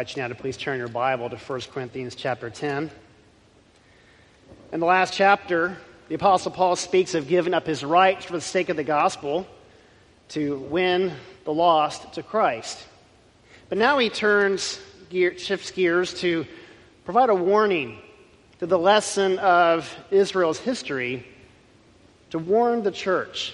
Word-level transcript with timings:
Invite 0.00 0.16
you 0.16 0.22
now 0.22 0.28
to 0.28 0.34
please 0.34 0.56
turn 0.56 0.78
your 0.78 0.88
Bible 0.88 1.28
to 1.28 1.36
1 1.36 1.60
Corinthians 1.74 2.14
chapter 2.14 2.48
10. 2.48 2.90
In 4.72 4.80
the 4.80 4.86
last 4.86 5.12
chapter, 5.12 5.76
the 6.08 6.14
Apostle 6.14 6.52
Paul 6.52 6.74
speaks 6.76 7.14
of 7.14 7.28
giving 7.28 7.52
up 7.52 7.66
his 7.66 7.84
rights 7.84 8.24
for 8.24 8.32
the 8.32 8.40
sake 8.40 8.70
of 8.70 8.78
the 8.78 8.82
gospel 8.82 9.46
to 10.30 10.56
win 10.70 11.12
the 11.44 11.52
lost 11.52 12.14
to 12.14 12.22
Christ. 12.22 12.82
But 13.68 13.76
now 13.76 13.98
he 13.98 14.08
turns, 14.08 14.80
gear, 15.10 15.36
shifts 15.36 15.70
gears 15.70 16.14
to 16.20 16.46
provide 17.04 17.28
a 17.28 17.34
warning 17.34 17.98
to 18.60 18.66
the 18.66 18.78
lesson 18.78 19.38
of 19.38 19.94
Israel's 20.10 20.58
history 20.58 21.26
to 22.30 22.38
warn 22.38 22.84
the 22.84 22.90
church 22.90 23.52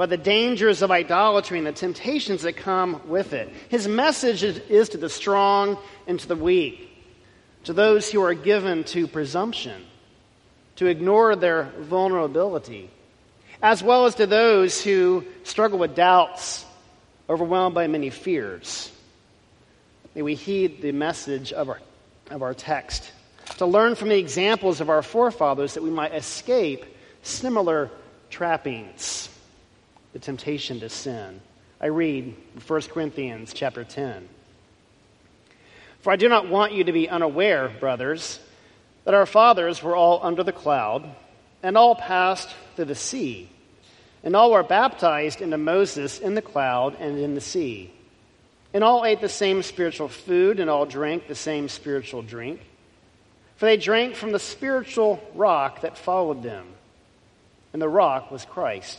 by 0.00 0.06
the 0.06 0.16
dangers 0.16 0.80
of 0.80 0.90
idolatry 0.90 1.58
and 1.58 1.66
the 1.66 1.72
temptations 1.72 2.40
that 2.40 2.56
come 2.56 3.06
with 3.06 3.34
it. 3.34 3.50
His 3.68 3.86
message 3.86 4.42
is 4.42 4.88
to 4.88 4.96
the 4.96 5.10
strong 5.10 5.76
and 6.06 6.18
to 6.18 6.26
the 6.26 6.36
weak, 6.36 6.90
to 7.64 7.74
those 7.74 8.10
who 8.10 8.22
are 8.22 8.32
given 8.32 8.84
to 8.84 9.06
presumption, 9.06 9.84
to 10.76 10.86
ignore 10.86 11.36
their 11.36 11.64
vulnerability, 11.80 12.88
as 13.60 13.82
well 13.82 14.06
as 14.06 14.14
to 14.14 14.26
those 14.26 14.82
who 14.82 15.22
struggle 15.44 15.78
with 15.78 15.94
doubts, 15.94 16.64
overwhelmed 17.28 17.74
by 17.74 17.86
many 17.86 18.08
fears. 18.08 18.90
May 20.14 20.22
we 20.22 20.34
heed 20.34 20.80
the 20.80 20.92
message 20.92 21.52
of 21.52 21.68
our, 21.68 21.80
of 22.30 22.40
our 22.40 22.54
text, 22.54 23.12
to 23.58 23.66
learn 23.66 23.96
from 23.96 24.08
the 24.08 24.18
examples 24.18 24.80
of 24.80 24.88
our 24.88 25.02
forefathers 25.02 25.74
that 25.74 25.82
we 25.82 25.90
might 25.90 26.14
escape 26.14 26.86
similar 27.20 27.90
trappings 28.30 29.29
the 30.12 30.18
temptation 30.18 30.80
to 30.80 30.88
sin. 30.88 31.40
I 31.80 31.86
read 31.86 32.34
1 32.66 32.80
Corinthians 32.82 33.52
chapter 33.52 33.84
10. 33.84 34.28
For 36.00 36.12
I 36.12 36.16
do 36.16 36.28
not 36.28 36.48
want 36.48 36.72
you 36.72 36.84
to 36.84 36.92
be 36.92 37.08
unaware, 37.08 37.68
brothers, 37.68 38.40
that 39.04 39.14
our 39.14 39.26
fathers 39.26 39.82
were 39.82 39.96
all 39.96 40.20
under 40.22 40.42
the 40.42 40.52
cloud, 40.52 41.08
and 41.62 41.76
all 41.76 41.94
passed 41.94 42.48
through 42.74 42.86
the 42.86 42.94
sea, 42.94 43.48
and 44.22 44.34
all 44.34 44.50
were 44.50 44.62
baptized 44.62 45.40
into 45.40 45.58
Moses 45.58 46.18
in 46.18 46.34
the 46.34 46.42
cloud 46.42 46.96
and 46.98 47.18
in 47.18 47.34
the 47.34 47.40
sea. 47.40 47.92
And 48.72 48.84
all 48.84 49.04
ate 49.04 49.20
the 49.20 49.28
same 49.28 49.62
spiritual 49.62 50.08
food, 50.08 50.60
and 50.60 50.70
all 50.70 50.86
drank 50.86 51.26
the 51.26 51.34
same 51.34 51.68
spiritual 51.68 52.22
drink. 52.22 52.60
For 53.56 53.66
they 53.66 53.76
drank 53.76 54.14
from 54.14 54.32
the 54.32 54.38
spiritual 54.38 55.22
rock 55.34 55.82
that 55.82 55.98
followed 55.98 56.42
them, 56.42 56.66
and 57.72 57.82
the 57.82 57.88
rock 57.88 58.30
was 58.30 58.44
Christ. 58.44 58.98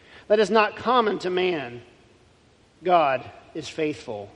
that 0.31 0.39
is 0.39 0.49
not 0.49 0.77
common 0.77 1.19
to 1.19 1.29
man. 1.29 1.81
God 2.85 3.29
is 3.53 3.67
faithful, 3.67 4.31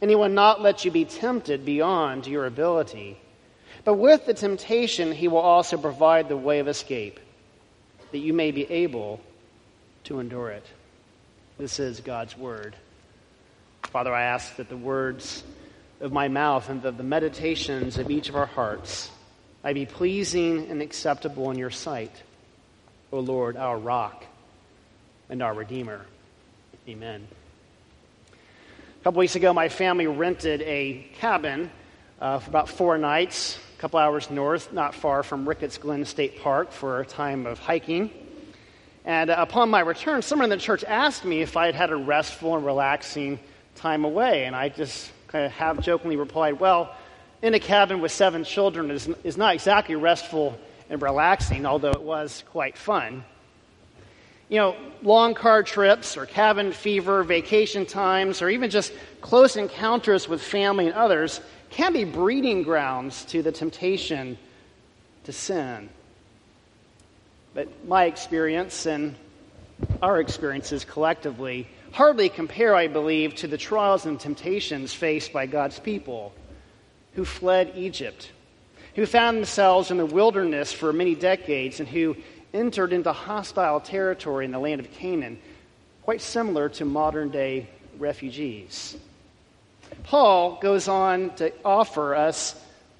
and 0.00 0.08
he 0.08 0.16
will 0.16 0.30
not 0.30 0.62
let 0.62 0.86
you 0.86 0.90
be 0.90 1.04
tempted 1.04 1.66
beyond 1.66 2.26
your 2.26 2.46
ability. 2.46 3.20
But 3.84 3.96
with 3.96 4.24
the 4.24 4.32
temptation, 4.32 5.12
he 5.12 5.28
will 5.28 5.36
also 5.36 5.76
provide 5.76 6.30
the 6.30 6.36
way 6.38 6.60
of 6.60 6.66
escape, 6.66 7.20
that 8.10 8.20
you 8.20 8.32
may 8.32 8.52
be 8.52 8.64
able 8.72 9.20
to 10.04 10.18
endure 10.18 10.48
it. 10.48 10.64
This 11.58 11.78
is 11.78 12.00
God's 12.00 12.34
word. 12.34 12.74
Father, 13.82 14.14
I 14.14 14.22
ask 14.22 14.56
that 14.56 14.70
the 14.70 14.78
words 14.78 15.44
of 16.00 16.10
my 16.10 16.28
mouth 16.28 16.70
and 16.70 16.80
the, 16.80 16.90
the 16.90 17.02
meditations 17.02 17.98
of 17.98 18.10
each 18.10 18.30
of 18.30 18.34
our 18.34 18.46
hearts 18.46 19.10
I 19.62 19.74
be 19.74 19.84
pleasing 19.84 20.70
and 20.70 20.80
acceptable 20.80 21.50
in 21.50 21.58
your 21.58 21.68
sight, 21.68 22.14
O 23.12 23.20
Lord, 23.20 23.58
our 23.58 23.76
rock 23.76 24.24
and 25.30 25.42
our 25.42 25.54
Redeemer. 25.54 26.06
Amen. 26.88 27.26
A 28.30 29.04
couple 29.04 29.20
weeks 29.20 29.36
ago, 29.36 29.52
my 29.52 29.68
family 29.68 30.06
rented 30.06 30.62
a 30.62 31.06
cabin 31.18 31.70
uh, 32.20 32.38
for 32.38 32.50
about 32.50 32.68
four 32.68 32.98
nights, 32.98 33.58
a 33.76 33.80
couple 33.80 34.00
hours 34.00 34.30
north, 34.30 34.72
not 34.72 34.94
far 34.94 35.22
from 35.22 35.48
Ricketts 35.48 35.78
Glen 35.78 36.04
State 36.04 36.40
Park, 36.40 36.72
for 36.72 37.00
a 37.00 37.06
time 37.06 37.46
of 37.46 37.58
hiking. 37.58 38.10
And 39.04 39.30
upon 39.30 39.70
my 39.70 39.80
return, 39.80 40.22
someone 40.22 40.50
in 40.50 40.58
the 40.58 40.62
church 40.62 40.84
asked 40.84 41.24
me 41.24 41.42
if 41.42 41.56
I 41.56 41.66
had 41.66 41.74
had 41.74 41.90
a 41.90 41.96
restful 41.96 42.56
and 42.56 42.64
relaxing 42.64 43.38
time 43.76 44.04
away. 44.04 44.44
And 44.44 44.56
I 44.56 44.68
just 44.68 45.10
kind 45.28 45.44
of 45.44 45.52
half 45.52 45.80
jokingly 45.80 46.16
replied, 46.16 46.58
Well, 46.58 46.94
in 47.40 47.54
a 47.54 47.60
cabin 47.60 48.00
with 48.00 48.12
seven 48.12 48.44
children 48.44 48.90
is, 48.90 49.08
is 49.24 49.36
not 49.36 49.54
exactly 49.54 49.94
restful 49.94 50.58
and 50.90 51.00
relaxing, 51.00 51.66
although 51.66 51.92
it 51.92 52.02
was 52.02 52.42
quite 52.50 52.76
fun. 52.76 53.24
You 54.48 54.58
know, 54.58 54.76
long 55.02 55.34
car 55.34 55.62
trips 55.62 56.16
or 56.16 56.26
cabin 56.26 56.72
fever, 56.72 57.22
vacation 57.22 57.86
times, 57.86 58.40
or 58.40 58.48
even 58.48 58.70
just 58.70 58.92
close 59.20 59.56
encounters 59.56 60.28
with 60.28 60.42
family 60.42 60.86
and 60.86 60.94
others 60.94 61.40
can 61.70 61.92
be 61.92 62.04
breeding 62.04 62.62
grounds 62.62 63.24
to 63.26 63.42
the 63.42 63.52
temptation 63.52 64.38
to 65.24 65.32
sin. 65.32 65.90
But 67.54 67.68
my 67.86 68.04
experience 68.04 68.86
and 68.86 69.14
our 70.00 70.20
experiences 70.20 70.84
collectively 70.84 71.68
hardly 71.92 72.28
compare, 72.28 72.74
I 72.74 72.86
believe, 72.88 73.34
to 73.36 73.46
the 73.46 73.58
trials 73.58 74.06
and 74.06 74.18
temptations 74.18 74.92
faced 74.92 75.32
by 75.32 75.46
God's 75.46 75.78
people 75.78 76.32
who 77.14 77.24
fled 77.24 77.72
Egypt, 77.74 78.30
who 78.94 79.06
found 79.06 79.36
themselves 79.38 79.90
in 79.90 79.96
the 79.96 80.06
wilderness 80.06 80.72
for 80.72 80.92
many 80.92 81.14
decades, 81.14 81.80
and 81.80 81.88
who 81.88 82.16
entered 82.52 82.92
into 82.92 83.12
hostile 83.12 83.80
territory 83.80 84.44
in 84.44 84.50
the 84.52 84.58
land 84.58 84.80
of 84.80 84.90
Canaan, 84.92 85.38
quite 86.02 86.20
similar 86.20 86.68
to 86.70 86.84
modern 86.84 87.30
day 87.30 87.68
refugees. 87.98 88.96
Paul 90.04 90.58
goes 90.60 90.88
on 90.88 91.34
to 91.36 91.52
offer 91.64 92.14
us 92.14 92.54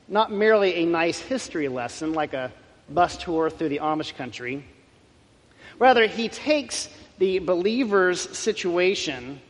not 0.08 0.32
merely 0.32 0.74
a 0.74 0.86
nice 0.86 1.18
history 1.18 1.68
lesson 1.68 2.12
like 2.12 2.34
a 2.34 2.52
bus 2.88 3.16
tour 3.16 3.50
through 3.50 3.68
the 3.68 3.78
Amish 3.78 4.16
country, 4.16 4.64
rather, 5.78 6.06
he 6.06 6.28
takes 6.28 6.88
the 7.18 7.38
believer's 7.38 8.20
situation 8.36 9.40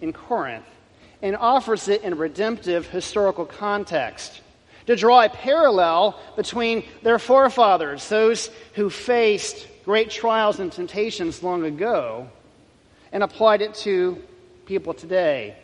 in 0.00 0.12
Corinth 0.12 0.66
and 1.22 1.36
offers 1.36 1.88
it 1.88 2.02
in 2.02 2.12
a 2.12 2.16
redemptive 2.16 2.88
historical 2.88 3.44
context 3.44 4.40
to 4.88 4.96
draw 4.96 5.22
a 5.22 5.28
parallel 5.28 6.18
between 6.34 6.82
their 7.02 7.18
forefathers, 7.18 8.08
those 8.08 8.48
who 8.72 8.88
faced 8.88 9.68
great 9.84 10.08
trials 10.08 10.60
and 10.60 10.72
temptations 10.72 11.42
long 11.42 11.62
ago, 11.66 12.26
and 13.12 13.22
applied 13.22 13.60
it 13.60 13.74
to 13.74 14.16
people 14.64 14.94
today 14.94 15.54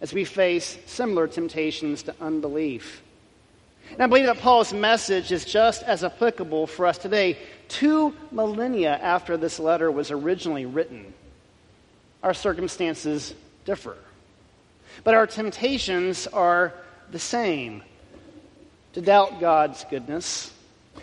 as 0.00 0.12
we 0.12 0.24
face 0.24 0.78
similar 0.86 1.26
temptations 1.26 2.04
to 2.04 2.14
unbelief. 2.20 3.02
And 3.90 4.00
I 4.00 4.06
believe 4.06 4.26
that 4.26 4.38
Paul's 4.38 4.72
message 4.72 5.32
is 5.32 5.44
just 5.44 5.82
as 5.82 6.04
applicable 6.04 6.68
for 6.68 6.86
us 6.86 6.98
today, 6.98 7.38
two 7.66 8.14
millennia 8.30 8.96
after 8.96 9.36
this 9.36 9.58
letter 9.58 9.90
was 9.90 10.12
originally 10.12 10.66
written. 10.66 11.12
Our 12.22 12.32
circumstances 12.32 13.34
differ, 13.64 13.96
but 15.02 15.14
our 15.14 15.26
temptations 15.26 16.28
are 16.28 16.72
the 17.10 17.18
same 17.18 17.82
to 18.92 19.00
doubt 19.00 19.40
God's 19.40 19.84
goodness, 19.90 20.52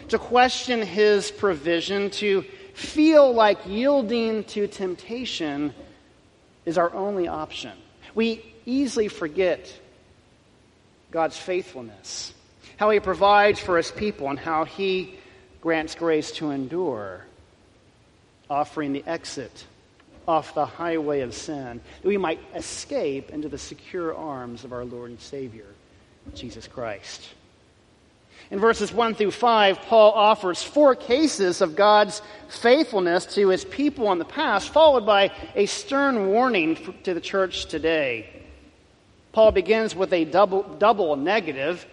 to 0.09 0.19
question 0.19 0.81
his 0.81 1.31
provision, 1.31 2.09
to 2.11 2.43
feel 2.73 3.33
like 3.33 3.65
yielding 3.67 4.43
to 4.45 4.67
temptation 4.67 5.73
is 6.65 6.77
our 6.77 6.93
only 6.93 7.27
option. 7.27 7.73
We 8.15 8.43
easily 8.65 9.07
forget 9.07 9.73
God's 11.11 11.37
faithfulness, 11.37 12.33
how 12.77 12.89
he 12.91 12.99
provides 12.99 13.59
for 13.59 13.77
his 13.77 13.91
people, 13.91 14.29
and 14.29 14.37
how 14.37 14.65
he 14.65 15.15
grants 15.61 15.95
grace 15.95 16.31
to 16.33 16.51
endure, 16.51 17.25
offering 18.49 18.93
the 18.93 19.03
exit 19.05 19.65
off 20.27 20.53
the 20.53 20.65
highway 20.65 21.21
of 21.21 21.33
sin, 21.33 21.81
that 22.01 22.07
we 22.07 22.17
might 22.17 22.39
escape 22.53 23.31
into 23.31 23.49
the 23.49 23.57
secure 23.57 24.13
arms 24.13 24.63
of 24.63 24.71
our 24.71 24.85
Lord 24.85 25.09
and 25.09 25.19
Savior, 25.19 25.65
Jesus 26.35 26.67
Christ. 26.67 27.29
In 28.51 28.59
verses 28.59 28.91
1 28.91 29.13
through 29.13 29.31
5, 29.31 29.81
Paul 29.83 30.11
offers 30.11 30.63
four 30.63 30.95
cases 30.95 31.61
of 31.61 31.75
God's 31.75 32.21
faithfulness 32.47 33.27
to 33.35 33.49
his 33.49 33.63
people 33.63 34.11
in 34.11 34.17
the 34.17 34.25
past, 34.25 34.69
followed 34.69 35.05
by 35.05 35.31
a 35.55 35.67
stern 35.67 36.29
warning 36.29 36.95
to 37.03 37.13
the 37.13 37.21
church 37.21 37.67
today. 37.67 38.27
Paul 39.33 39.51
begins 39.51 39.95
with 39.95 40.11
a 40.13 40.25
double, 40.25 40.63
double 40.63 41.15
negative. 41.15 41.85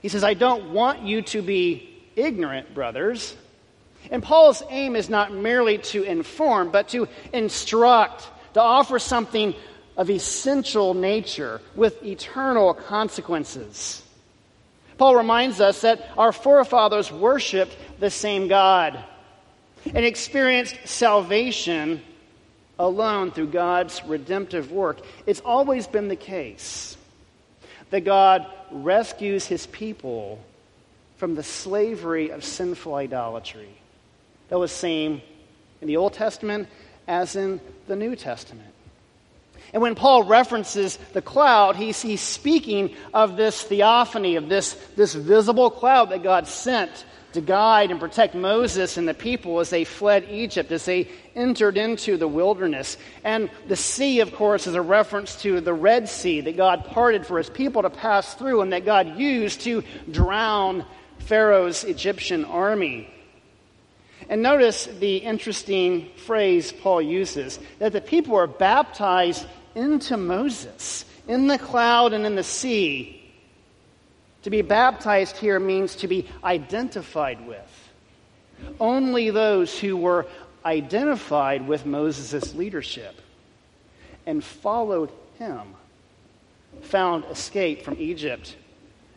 He 0.00 0.08
says, 0.08 0.22
I 0.22 0.34
don't 0.34 0.74
want 0.74 1.00
you 1.00 1.22
to 1.22 1.40
be 1.40 1.88
ignorant, 2.14 2.74
brothers. 2.74 3.34
And 4.10 4.22
Paul's 4.22 4.62
aim 4.68 4.96
is 4.96 5.08
not 5.08 5.32
merely 5.32 5.78
to 5.78 6.02
inform, 6.02 6.70
but 6.70 6.88
to 6.88 7.08
instruct, 7.32 8.28
to 8.52 8.60
offer 8.60 8.98
something 8.98 9.54
of 9.96 10.10
essential 10.10 10.92
nature 10.92 11.62
with 11.74 12.02
eternal 12.04 12.74
consequences. 12.74 14.02
Paul 14.98 15.16
reminds 15.16 15.60
us 15.60 15.80
that 15.82 16.08
our 16.16 16.32
forefathers 16.32 17.10
worshiped 17.10 17.76
the 17.98 18.10
same 18.10 18.48
God 18.48 19.02
and 19.86 20.04
experienced 20.04 20.76
salvation 20.84 22.02
alone 22.78 23.30
through 23.30 23.48
God's 23.48 24.02
redemptive 24.04 24.70
work. 24.70 25.00
It's 25.26 25.40
always 25.40 25.86
been 25.86 26.08
the 26.08 26.16
case 26.16 26.96
that 27.90 28.00
God 28.04 28.46
rescues 28.70 29.46
his 29.46 29.66
people 29.66 30.38
from 31.16 31.34
the 31.34 31.42
slavery 31.42 32.30
of 32.30 32.44
sinful 32.44 32.94
idolatry. 32.94 33.68
That 34.48 34.58
was 34.58 34.72
same 34.72 35.22
in 35.80 35.88
the 35.88 35.96
Old 35.96 36.14
Testament 36.14 36.68
as 37.06 37.36
in 37.36 37.60
the 37.86 37.96
New 37.96 38.16
Testament. 38.16 38.71
And 39.72 39.80
when 39.80 39.94
Paul 39.94 40.24
references 40.24 40.98
the 41.14 41.22
cloud, 41.22 41.76
he's, 41.76 42.02
he's 42.02 42.20
speaking 42.20 42.94
of 43.14 43.36
this 43.36 43.62
theophany, 43.62 44.36
of 44.36 44.48
this, 44.48 44.74
this 44.96 45.14
visible 45.14 45.70
cloud 45.70 46.10
that 46.10 46.22
God 46.22 46.46
sent 46.46 47.06
to 47.32 47.40
guide 47.40 47.90
and 47.90 47.98
protect 47.98 48.34
Moses 48.34 48.98
and 48.98 49.08
the 49.08 49.14
people 49.14 49.60
as 49.60 49.70
they 49.70 49.84
fled 49.84 50.26
Egypt, 50.28 50.70
as 50.70 50.84
they 50.84 51.08
entered 51.34 51.78
into 51.78 52.18
the 52.18 52.28
wilderness. 52.28 52.98
And 53.24 53.50
the 53.68 53.76
sea, 53.76 54.20
of 54.20 54.34
course, 54.34 54.66
is 54.66 54.74
a 54.74 54.82
reference 54.82 55.40
to 55.42 55.62
the 55.62 55.72
Red 55.72 56.10
Sea 56.10 56.42
that 56.42 56.58
God 56.58 56.84
parted 56.84 57.26
for 57.26 57.38
his 57.38 57.48
people 57.48 57.82
to 57.82 57.90
pass 57.90 58.34
through 58.34 58.60
and 58.60 58.72
that 58.74 58.84
God 58.84 59.18
used 59.18 59.62
to 59.62 59.82
drown 60.10 60.84
Pharaoh's 61.20 61.84
Egyptian 61.84 62.44
army. 62.44 63.08
And 64.28 64.42
notice 64.42 64.86
the 65.00 65.16
interesting 65.16 66.10
phrase 66.16 66.72
Paul 66.72 67.02
uses 67.02 67.58
that 67.78 67.92
the 67.92 68.00
people 68.00 68.34
were 68.34 68.46
baptized 68.46 69.46
into 69.74 70.16
Moses 70.16 71.04
in 71.28 71.46
the 71.46 71.58
cloud 71.58 72.12
and 72.12 72.26
in 72.26 72.34
the 72.34 72.42
sea. 72.42 73.18
To 74.42 74.50
be 74.50 74.62
baptized 74.62 75.36
here 75.36 75.60
means 75.60 75.96
to 75.96 76.08
be 76.08 76.28
identified 76.42 77.46
with. 77.46 77.90
Only 78.80 79.30
those 79.30 79.78
who 79.78 79.96
were 79.96 80.26
identified 80.64 81.66
with 81.66 81.86
Moses' 81.86 82.54
leadership 82.54 83.20
and 84.26 84.42
followed 84.42 85.10
him 85.38 85.74
found 86.82 87.24
escape 87.26 87.82
from 87.82 87.96
Egypt 87.98 88.56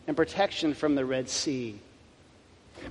and 0.06 0.16
protection 0.16 0.74
from 0.74 0.94
the 0.94 1.04
Red 1.04 1.28
Sea. 1.28 1.78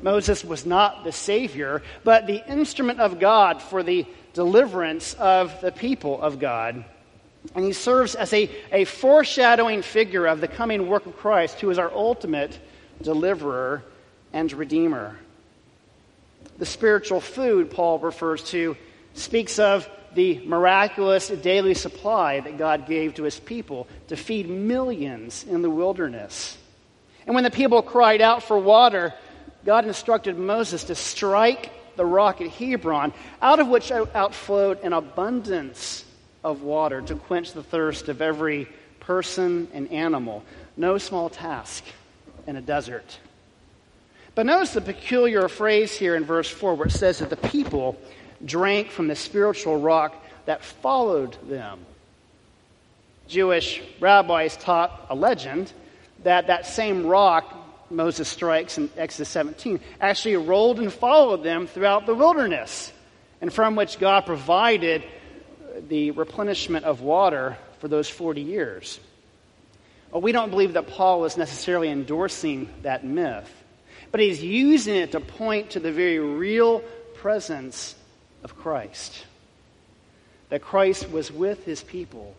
Moses 0.02 0.44
was 0.44 0.66
not 0.66 1.04
the 1.04 1.12
Savior, 1.12 1.82
but 2.04 2.28
the 2.28 2.44
instrument 2.50 3.00
of 3.00 3.20
God 3.20 3.62
for 3.62 3.84
the 3.84 4.06
deliverance 4.34 5.14
of 5.16 5.62
the 5.62 5.72
people 5.72 6.22
of 6.22 6.40
God. 6.40 6.84
And 7.54 7.64
he 7.64 7.74
serves 7.74 8.16
as 8.16 8.34
a, 8.34 8.50
a 8.72 8.86
foreshadowing 8.86 9.82
figure 9.82 10.26
of 10.26 10.42
the 10.42 10.48
coming 10.48 10.88
work 10.88 11.06
of 11.06 11.18
Christ, 11.18 11.60
who 11.60 11.70
is 11.70 11.78
our 11.78 11.92
ultimate 11.92 12.58
deliverer 13.02 13.84
and 14.34 14.52
redeemer. 14.52 15.18
The 16.58 16.66
spiritual 16.66 17.22
food 17.22 17.72
Paul 17.72 18.00
refers 18.00 18.44
to 18.52 18.78
speaks 19.14 19.60
of 19.60 19.90
the 20.14 20.40
miraculous 20.46 21.28
daily 21.28 21.74
supply 21.74 22.40
that 22.40 22.58
God 22.58 22.88
gave 22.88 23.16
to 23.16 23.24
his 23.24 23.40
people 23.40 23.88
to 24.08 24.16
feed 24.16 24.50
millions 24.50 25.44
in 25.44 25.62
the 25.62 25.70
wilderness. 25.70 26.58
And 27.26 27.36
when 27.36 27.44
the 27.44 27.52
people 27.52 27.82
cried 27.82 28.22
out 28.22 28.44
for 28.44 28.58
water, 28.58 29.14
God 29.66 29.86
instructed 29.86 30.38
Moses 30.38 30.86
to 30.86 30.96
strike 30.96 31.72
the 31.98 32.06
rock 32.06 32.40
at 32.40 32.50
Hebron, 32.50 33.14
out 33.42 33.60
of 33.60 33.68
which 33.68 33.92
outflowed 33.92 34.80
an 34.84 34.94
abundance 34.94 36.05
of 36.46 36.62
water 36.62 37.02
to 37.02 37.16
quench 37.16 37.54
the 37.54 37.64
thirst 37.64 38.08
of 38.08 38.22
every 38.22 38.68
person 39.00 39.68
and 39.74 39.92
animal. 39.92 40.44
No 40.78 41.00
small 41.00 41.28
task 41.28 41.84
in 42.46 42.56
a 42.56 42.62
desert. 42.62 43.18
But 44.36 44.46
notice 44.46 44.74
the 44.74 44.82
peculiar 44.82 45.48
phrase 45.50 45.98
here 45.98 46.16
in 46.16 46.24
verse 46.24 46.50
4 46.50 46.76
where 46.76 46.88
it 46.88 46.92
says 46.92 47.20
that 47.20 47.32
the 47.32 47.50
people 47.50 47.98
drank 48.46 48.92
from 48.92 49.08
the 49.08 49.16
spiritual 49.16 49.80
rock 49.80 50.16
that 50.46 50.64
followed 50.64 51.36
them. 51.50 51.80
Jewish 53.28 53.82
rabbis 54.00 54.56
taught 54.56 55.08
a 55.10 55.16
legend 55.16 55.74
that 56.24 56.48
that 56.48 56.68
same 56.68 57.08
rock 57.08 57.54
Moses 57.90 58.28
strikes 58.28 58.78
in 58.78 58.90
Exodus 58.98 59.30
17 59.30 59.80
actually 60.00 60.36
rolled 60.36 60.80
and 60.80 60.94
followed 60.94 61.44
them 61.44 61.66
throughout 61.66 62.06
the 62.06 62.14
wilderness, 62.14 62.92
and 63.42 63.52
from 63.52 63.76
which 63.76 63.98
God 63.98 64.28
provided 64.28 65.04
the 65.88 66.12
replenishment 66.12 66.86
of 66.86 67.02
water 67.02 67.58
for 67.80 67.88
those 67.88 68.10
40 68.10 68.42
years. 68.42 69.00
Well, 70.12 70.22
we 70.22 70.32
don't 70.32 70.50
believe 70.50 70.74
that 70.74 70.88
Paul 70.88 71.26
is 71.26 71.38
necessarily 71.38 71.90
endorsing 71.90 72.70
that 72.84 73.04
myth, 73.04 73.52
but 74.12 74.22
he's 74.22 74.44
using 74.44 74.96
it 74.96 75.12
to 75.12 75.20
point 75.20 75.72
to 75.72 75.80
the 75.80 75.92
very 75.92 76.20
real 76.20 76.80
presence 77.16 77.96
of 78.44 78.56
Christ. 78.56 79.26
That 80.50 80.62
Christ 80.62 81.10
was 81.10 81.32
with 81.32 81.66
his 81.66 81.84
people 81.84 82.36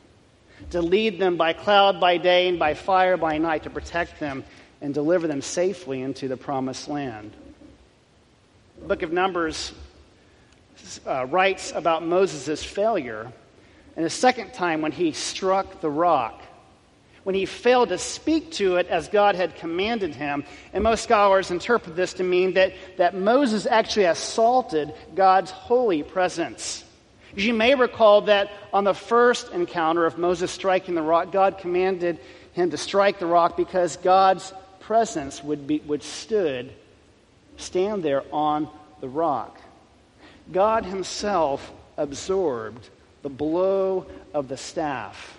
to 0.71 0.81
lead 0.81 1.19
them 1.19 1.37
by 1.37 1.53
cloud 1.53 2.01
by 2.01 2.17
day 2.17 2.49
and 2.49 2.59
by 2.59 2.75
fire 2.75 3.17
by 3.17 3.39
night 3.39 3.65
to 3.65 3.71
protect 3.71 4.21
them 4.21 4.45
and 4.81 4.95
deliver 4.95 5.27
them 5.27 5.43
safely 5.43 6.01
into 6.01 6.29
the 6.29 6.37
promised 6.37 6.89
land. 6.89 7.33
The 8.81 8.87
book 8.87 9.03
of 9.03 9.13
Numbers 9.13 9.73
uh, 11.07 11.27
writes 11.27 11.73
about 11.73 12.05
Moses' 12.05 12.65
failure 12.65 13.33
and 13.97 14.05
the 14.05 14.11
second 14.11 14.53
time 14.53 14.83
when 14.83 14.93
he 14.93 15.13
struck 15.13 15.81
the 15.81 15.91
rock, 15.91 16.43
when 17.25 17.35
he 17.35 17.47
failed 17.47 17.89
to 17.89 17.99
speak 17.99 18.53
to 18.53 18.77
it 18.77 18.87
as 18.89 19.09
God 19.09 19.35
had 19.35 19.57
commanded 19.57 20.15
him. 20.15 20.45
And 20.73 20.85
most 20.85 21.03
scholars 21.03 21.51
interpret 21.51 21.97
this 21.97 22.13
to 22.15 22.23
mean 22.23 22.55
that, 22.55 22.75
that 22.99 23.15
Moses 23.15 23.67
actually 23.67 24.05
assaulted 24.05 24.93
God's 25.15 25.51
holy 25.51 26.03
presence. 26.03 26.85
You 27.35 27.55
may 27.55 27.75
recall 27.75 28.23
that 28.23 28.51
on 28.73 28.85
the 28.85 28.95
first 28.95 29.51
encounter 29.53 30.05
of 30.07 30.19
Moses 30.19 30.51
striking 30.51 30.95
the 30.95 31.03
rock, 31.03 31.33
God 31.33 31.59
commanded 31.59 32.19
him 32.53 32.71
to 32.71 32.77
strike 32.77 33.19
the 33.19 33.27
rock 33.27 33.57
because 33.57 33.97
God's 33.97 34.53
presence 34.81 35.43
would, 35.43 35.67
be, 35.67 35.81
would 35.81 36.03
stood, 36.03 36.73
stand 37.57 38.03
there 38.03 38.25
on 38.33 38.69
the 39.01 39.09
rock. 39.09 39.61
God 40.53 40.85
himself 40.85 41.73
absorbed 41.97 42.89
the 43.23 43.29
blow 43.29 44.07
of 44.33 44.49
the 44.49 44.57
staff, 44.57 45.39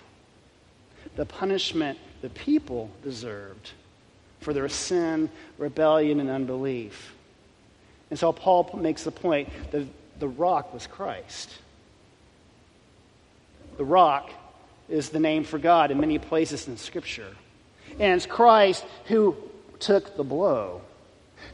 the 1.16 1.24
punishment 1.24 1.98
the 2.20 2.28
people 2.28 2.90
deserved 3.02 3.70
for 4.40 4.52
their 4.52 4.68
sin, 4.68 5.30
rebellion, 5.56 6.20
and 6.20 6.30
unbelief. 6.30 7.14
And 8.10 8.18
so 8.18 8.32
Paul 8.32 8.70
makes 8.80 9.04
the 9.04 9.10
point 9.10 9.48
that 9.70 9.86
the 10.18 10.28
rock 10.28 10.72
was 10.74 10.86
Christ. 10.86 11.50
The 13.76 13.84
rock 13.84 14.30
is 14.88 15.10
the 15.10 15.20
name 15.20 15.44
for 15.44 15.58
God 15.58 15.90
in 15.90 16.00
many 16.00 16.18
places 16.18 16.66
in 16.68 16.76
Scripture. 16.76 17.36
And 17.98 18.14
it's 18.14 18.26
Christ 18.26 18.84
who 19.06 19.36
took 19.78 20.16
the 20.16 20.24
blow, 20.24 20.80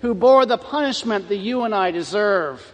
who 0.01 0.15
bore 0.15 0.47
the 0.47 0.59
punishment 0.59 1.29
that 1.29 1.37
you 1.37 1.63
and 1.63 1.75
I 1.75 1.91
deserve. 1.91 2.74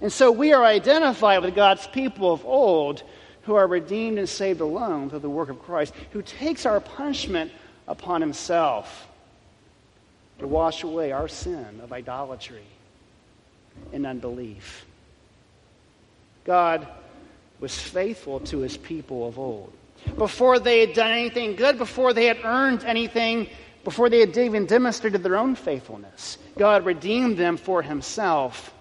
And 0.00 0.12
so 0.12 0.30
we 0.30 0.52
are 0.52 0.64
identified 0.64 1.42
with 1.42 1.54
God's 1.54 1.86
people 1.86 2.32
of 2.32 2.44
old 2.44 3.02
who 3.42 3.54
are 3.54 3.66
redeemed 3.66 4.18
and 4.18 4.28
saved 4.28 4.60
alone 4.60 5.10
through 5.10 5.18
the 5.20 5.30
work 5.30 5.48
of 5.48 5.62
Christ, 5.62 5.94
who 6.12 6.22
takes 6.22 6.66
our 6.66 6.80
punishment 6.80 7.52
upon 7.88 8.20
himself 8.20 9.08
to 10.38 10.46
wash 10.46 10.84
away 10.84 11.12
our 11.12 11.28
sin 11.28 11.80
of 11.82 11.92
idolatry 11.92 12.64
and 13.92 14.06
unbelief. 14.06 14.86
God 16.44 16.86
was 17.60 17.78
faithful 17.78 18.40
to 18.40 18.58
his 18.58 18.76
people 18.76 19.28
of 19.28 19.38
old. 19.38 19.72
Before 20.16 20.58
they 20.58 20.80
had 20.80 20.94
done 20.94 21.10
anything 21.10 21.56
good, 21.56 21.76
before 21.76 22.14
they 22.14 22.24
had 22.24 22.38
earned 22.42 22.84
anything, 22.84 23.48
before 23.84 24.08
they 24.08 24.20
had 24.20 24.36
even 24.36 24.64
demonstrated 24.64 25.22
their 25.22 25.36
own 25.36 25.54
faithfulness, 25.54 26.38
God 26.56 26.86
redeemed 26.86 27.36
them 27.36 27.58
for 27.58 27.82
himself. 27.82 28.72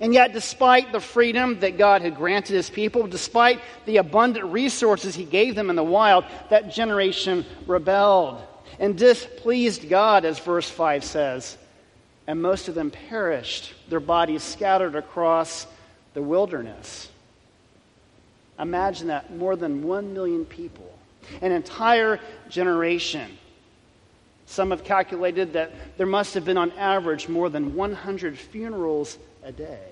And 0.00 0.14
yet, 0.14 0.32
despite 0.32 0.92
the 0.92 1.00
freedom 1.00 1.60
that 1.60 1.78
God 1.78 2.02
had 2.02 2.16
granted 2.16 2.54
his 2.54 2.70
people, 2.70 3.06
despite 3.06 3.60
the 3.86 3.98
abundant 3.98 4.46
resources 4.46 5.14
he 5.14 5.24
gave 5.24 5.54
them 5.54 5.70
in 5.70 5.76
the 5.76 5.82
wild, 5.82 6.24
that 6.50 6.72
generation 6.72 7.44
rebelled 7.66 8.42
and 8.78 8.96
displeased 8.96 9.88
God, 9.88 10.24
as 10.24 10.38
verse 10.38 10.68
5 10.68 11.04
says. 11.04 11.56
And 12.26 12.40
most 12.40 12.68
of 12.68 12.74
them 12.74 12.90
perished, 12.90 13.74
their 13.88 14.00
bodies 14.00 14.42
scattered 14.42 14.94
across 14.94 15.66
the 16.14 16.22
wilderness. 16.22 17.08
Imagine 18.58 19.08
that 19.08 19.34
more 19.34 19.56
than 19.56 19.82
one 19.82 20.12
million 20.12 20.44
people, 20.44 20.92
an 21.40 21.52
entire 21.52 22.20
generation. 22.48 23.38
Some 24.46 24.70
have 24.70 24.84
calculated 24.84 25.54
that 25.54 25.72
there 25.96 26.06
must 26.06 26.34
have 26.34 26.44
been, 26.44 26.58
on 26.58 26.72
average, 26.72 27.28
more 27.28 27.48
than 27.48 27.74
100 27.74 28.38
funerals 28.38 29.16
a 29.42 29.52
day, 29.52 29.88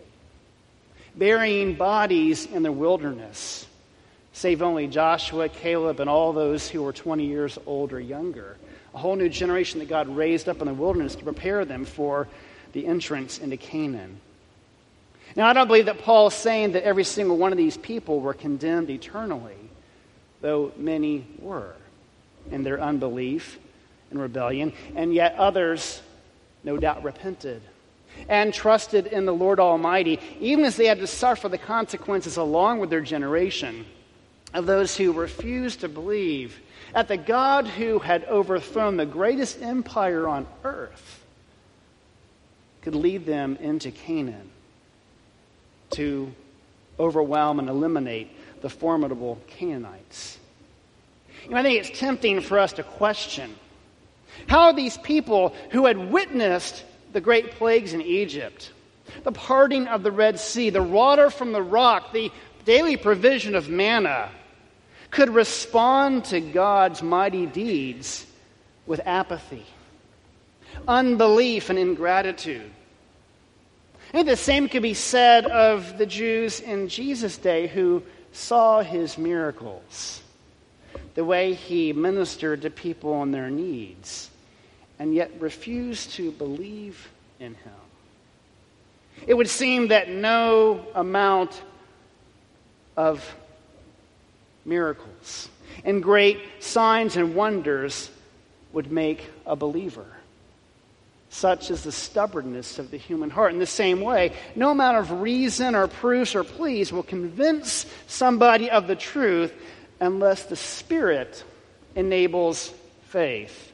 burying 1.16 1.74
bodies 1.74 2.46
in 2.46 2.62
the 2.62 2.72
wilderness, 2.72 3.66
save 4.32 4.62
only 4.62 4.86
Joshua, 4.86 5.48
Caleb, 5.48 6.00
and 6.00 6.08
all 6.08 6.32
those 6.32 6.68
who 6.68 6.82
were 6.82 6.92
20 6.92 7.26
years 7.26 7.58
old 7.66 7.92
or 7.92 8.00
younger. 8.00 8.56
A 8.94 8.98
whole 8.98 9.16
new 9.16 9.28
generation 9.28 9.80
that 9.80 9.88
God 9.88 10.08
raised 10.08 10.48
up 10.48 10.60
in 10.60 10.66
the 10.66 10.74
wilderness 10.74 11.14
to 11.16 11.24
prepare 11.24 11.64
them 11.64 11.84
for 11.84 12.28
the 12.72 12.86
entrance 12.86 13.38
into 13.38 13.56
Canaan. 13.56 14.20
Now, 15.36 15.46
I 15.46 15.52
don't 15.52 15.66
believe 15.66 15.86
that 15.86 15.98
Paul 15.98 16.28
is 16.28 16.34
saying 16.34 16.72
that 16.72 16.84
every 16.84 17.04
single 17.04 17.36
one 17.36 17.52
of 17.52 17.58
these 17.58 17.76
people 17.76 18.20
were 18.20 18.34
condemned 18.34 18.90
eternally, 18.90 19.56
though 20.40 20.72
many 20.76 21.26
were 21.38 21.74
in 22.50 22.62
their 22.62 22.80
unbelief 22.80 23.58
and 24.10 24.20
rebellion, 24.20 24.72
and 24.96 25.12
yet 25.12 25.34
others, 25.36 26.00
no 26.64 26.78
doubt, 26.78 27.02
repented 27.02 27.60
and 28.28 28.52
trusted 28.52 29.06
in 29.06 29.24
the 29.24 29.34
Lord 29.34 29.60
Almighty, 29.60 30.18
even 30.40 30.64
as 30.64 30.76
they 30.76 30.86
had 30.86 30.98
to 31.00 31.06
suffer 31.06 31.48
the 31.48 31.58
consequences 31.58 32.36
along 32.36 32.78
with 32.80 32.90
their 32.90 33.00
generation 33.00 33.86
of 34.54 34.66
those 34.66 34.96
who 34.96 35.12
refused 35.12 35.80
to 35.80 35.88
believe 35.88 36.58
at 36.94 37.08
the 37.08 37.16
God 37.16 37.66
who 37.66 37.98
had 37.98 38.24
overthrown 38.24 38.96
the 38.96 39.06
greatest 39.06 39.60
empire 39.60 40.26
on 40.26 40.46
earth 40.64 41.24
could 42.82 42.94
lead 42.94 43.26
them 43.26 43.56
into 43.60 43.90
Canaan 43.90 44.50
to 45.90 46.32
overwhelm 46.98 47.58
and 47.58 47.68
eliminate 47.68 48.30
the 48.62 48.70
formidable 48.70 49.38
Canaanites. 49.46 50.38
You 51.44 51.50
know, 51.50 51.58
I 51.58 51.62
think 51.62 51.78
it's 51.78 51.98
tempting 51.98 52.40
for 52.40 52.58
us 52.58 52.72
to 52.74 52.82
question 52.82 53.54
how 54.46 54.72
these 54.72 54.96
people 54.98 55.54
who 55.70 55.86
had 55.86 56.10
witnessed 56.10 56.84
the 57.12 57.20
great 57.20 57.52
plagues 57.52 57.94
in 57.94 58.02
Egypt, 58.02 58.72
the 59.24 59.32
parting 59.32 59.86
of 59.86 60.02
the 60.02 60.12
Red 60.12 60.38
Sea, 60.38 60.70
the 60.70 60.82
water 60.82 61.30
from 61.30 61.52
the 61.52 61.62
rock, 61.62 62.12
the 62.12 62.30
daily 62.64 62.96
provision 62.96 63.54
of 63.54 63.68
manna, 63.68 64.30
could 65.10 65.30
respond 65.30 66.26
to 66.26 66.40
God's 66.40 67.02
mighty 67.02 67.46
deeds 67.46 68.26
with 68.86 69.00
apathy, 69.06 69.64
unbelief, 70.86 71.70
and 71.70 71.78
ingratitude. 71.78 72.70
I 74.12 74.22
the 74.22 74.36
same 74.36 74.68
could 74.68 74.82
be 74.82 74.94
said 74.94 75.46
of 75.46 75.98
the 75.98 76.06
Jews 76.06 76.60
in 76.60 76.88
Jesus' 76.88 77.36
day 77.36 77.66
who 77.66 78.02
saw 78.32 78.82
his 78.82 79.18
miracles, 79.18 80.22
the 81.14 81.24
way 81.24 81.54
he 81.54 81.92
ministered 81.92 82.62
to 82.62 82.70
people 82.70 83.22
and 83.22 83.34
their 83.34 83.50
needs, 83.50 84.30
and 84.98 85.14
yet 85.14 85.30
refuse 85.40 86.06
to 86.14 86.32
believe 86.32 87.08
in 87.38 87.54
him. 87.54 87.72
It 89.26 89.34
would 89.34 89.48
seem 89.48 89.88
that 89.88 90.08
no 90.08 90.86
amount 90.94 91.60
of 92.96 93.34
miracles 94.64 95.48
and 95.84 96.02
great 96.02 96.40
signs 96.60 97.16
and 97.16 97.34
wonders 97.34 98.10
would 98.72 98.92
make 98.92 99.24
a 99.46 99.56
believer. 99.56 100.06
Such 101.30 101.70
is 101.70 101.84
the 101.84 101.92
stubbornness 101.92 102.78
of 102.78 102.90
the 102.90 102.96
human 102.96 103.30
heart. 103.30 103.52
In 103.52 103.58
the 103.58 103.66
same 103.66 104.00
way, 104.00 104.32
no 104.56 104.70
amount 104.70 104.98
of 104.98 105.20
reason 105.20 105.74
or 105.74 105.86
proofs 105.86 106.34
or 106.34 106.42
pleas 106.42 106.92
will 106.92 107.02
convince 107.02 107.86
somebody 108.06 108.70
of 108.70 108.86
the 108.86 108.96
truth 108.96 109.52
unless 110.00 110.44
the 110.44 110.56
Spirit 110.56 111.44
enables 111.94 112.72
faith. 113.08 113.67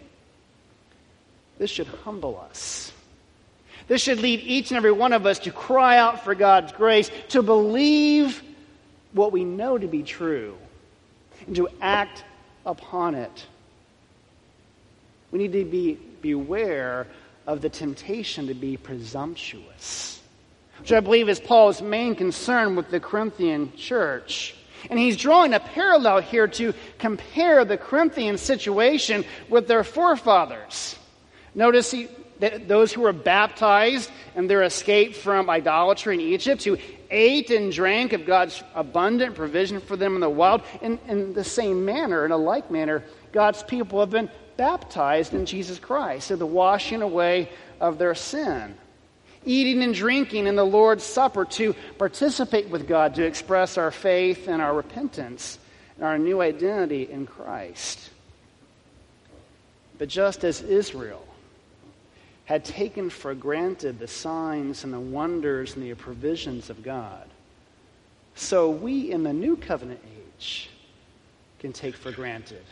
This 1.58 1.70
should 1.70 1.86
humble 1.86 2.40
us. 2.50 2.92
This 3.86 4.00
should 4.00 4.20
lead 4.20 4.40
each 4.40 4.70
and 4.70 4.76
every 4.76 4.92
one 4.92 5.12
of 5.12 5.26
us 5.26 5.40
to 5.40 5.50
cry 5.50 5.98
out 5.98 6.24
for 6.24 6.34
God's 6.34 6.72
grace, 6.72 7.10
to 7.28 7.42
believe 7.42 8.42
what 9.12 9.30
we 9.30 9.44
know 9.44 9.76
to 9.76 9.86
be 9.86 10.02
true, 10.02 10.56
and 11.46 11.54
to 11.56 11.68
act 11.80 12.24
upon 12.64 13.14
it. 13.14 13.46
We 15.30 15.38
need 15.38 15.52
to 15.52 15.64
be 15.64 15.98
beware 16.22 17.06
of 17.46 17.60
the 17.60 17.68
temptation 17.68 18.46
to 18.46 18.54
be 18.54 18.76
presumptuous, 18.76 20.20
which 20.78 20.92
I 20.92 21.00
believe 21.00 21.28
is 21.28 21.38
Paul's 21.38 21.82
main 21.82 22.14
concern 22.14 22.76
with 22.76 22.90
the 22.90 23.00
Corinthian 23.00 23.72
church. 23.76 24.54
And 24.90 24.98
he's 24.98 25.16
drawing 25.16 25.54
a 25.54 25.60
parallel 25.60 26.20
here 26.20 26.46
to 26.46 26.74
compare 26.98 27.64
the 27.64 27.76
Corinthian 27.76 28.38
situation 28.38 29.24
with 29.48 29.66
their 29.66 29.84
forefathers. 29.84 30.96
Notice 31.54 31.90
he, 31.90 32.08
that 32.40 32.66
those 32.68 32.92
who 32.92 33.02
were 33.02 33.12
baptized 33.12 34.10
and 34.34 34.50
their 34.50 34.62
escape 34.62 35.14
from 35.14 35.48
idolatry 35.48 36.14
in 36.14 36.20
Egypt, 36.20 36.64
who 36.64 36.76
ate 37.10 37.50
and 37.50 37.72
drank 37.72 38.12
of 38.12 38.26
God's 38.26 38.62
abundant 38.74 39.34
provision 39.34 39.80
for 39.80 39.96
them 39.96 40.14
in 40.14 40.20
the 40.20 40.28
wild, 40.28 40.62
in, 40.82 40.98
in 41.08 41.32
the 41.32 41.44
same 41.44 41.84
manner, 41.84 42.24
in 42.24 42.32
a 42.32 42.36
like 42.36 42.70
manner, 42.70 43.04
God's 43.32 43.62
people 43.62 44.00
have 44.00 44.10
been 44.10 44.30
baptized 44.56 45.34
in 45.34 45.46
Jesus 45.46 45.78
Christ, 45.78 46.28
so 46.28 46.36
the 46.36 46.46
washing 46.46 47.02
away 47.02 47.50
of 47.80 47.98
their 47.98 48.14
sin. 48.14 48.74
Eating 49.44 49.82
and 49.82 49.94
drinking 49.94 50.46
in 50.46 50.56
the 50.56 50.64
Lord's 50.64 51.04
Supper 51.04 51.44
to 51.44 51.74
participate 51.98 52.68
with 52.70 52.88
God, 52.88 53.14
to 53.16 53.24
express 53.24 53.76
our 53.76 53.90
faith 53.90 54.48
and 54.48 54.62
our 54.62 54.74
repentance 54.74 55.58
and 55.96 56.04
our 56.04 56.18
new 56.18 56.40
identity 56.40 57.10
in 57.10 57.26
Christ. 57.26 58.10
But 59.98 60.08
just 60.08 60.44
as 60.44 60.62
Israel 60.62 61.24
had 62.44 62.64
taken 62.64 63.10
for 63.10 63.34
granted 63.34 63.98
the 63.98 64.08
signs 64.08 64.84
and 64.84 64.92
the 64.92 65.00
wonders 65.00 65.74
and 65.74 65.84
the 65.84 65.94
provisions 65.94 66.70
of 66.70 66.82
God, 66.82 67.26
so 68.34 68.70
we 68.70 69.10
in 69.10 69.22
the 69.22 69.32
new 69.32 69.56
covenant 69.56 70.00
age 70.38 70.70
can 71.60 71.72
take 71.72 71.96
for 71.96 72.12
granted 72.12 72.62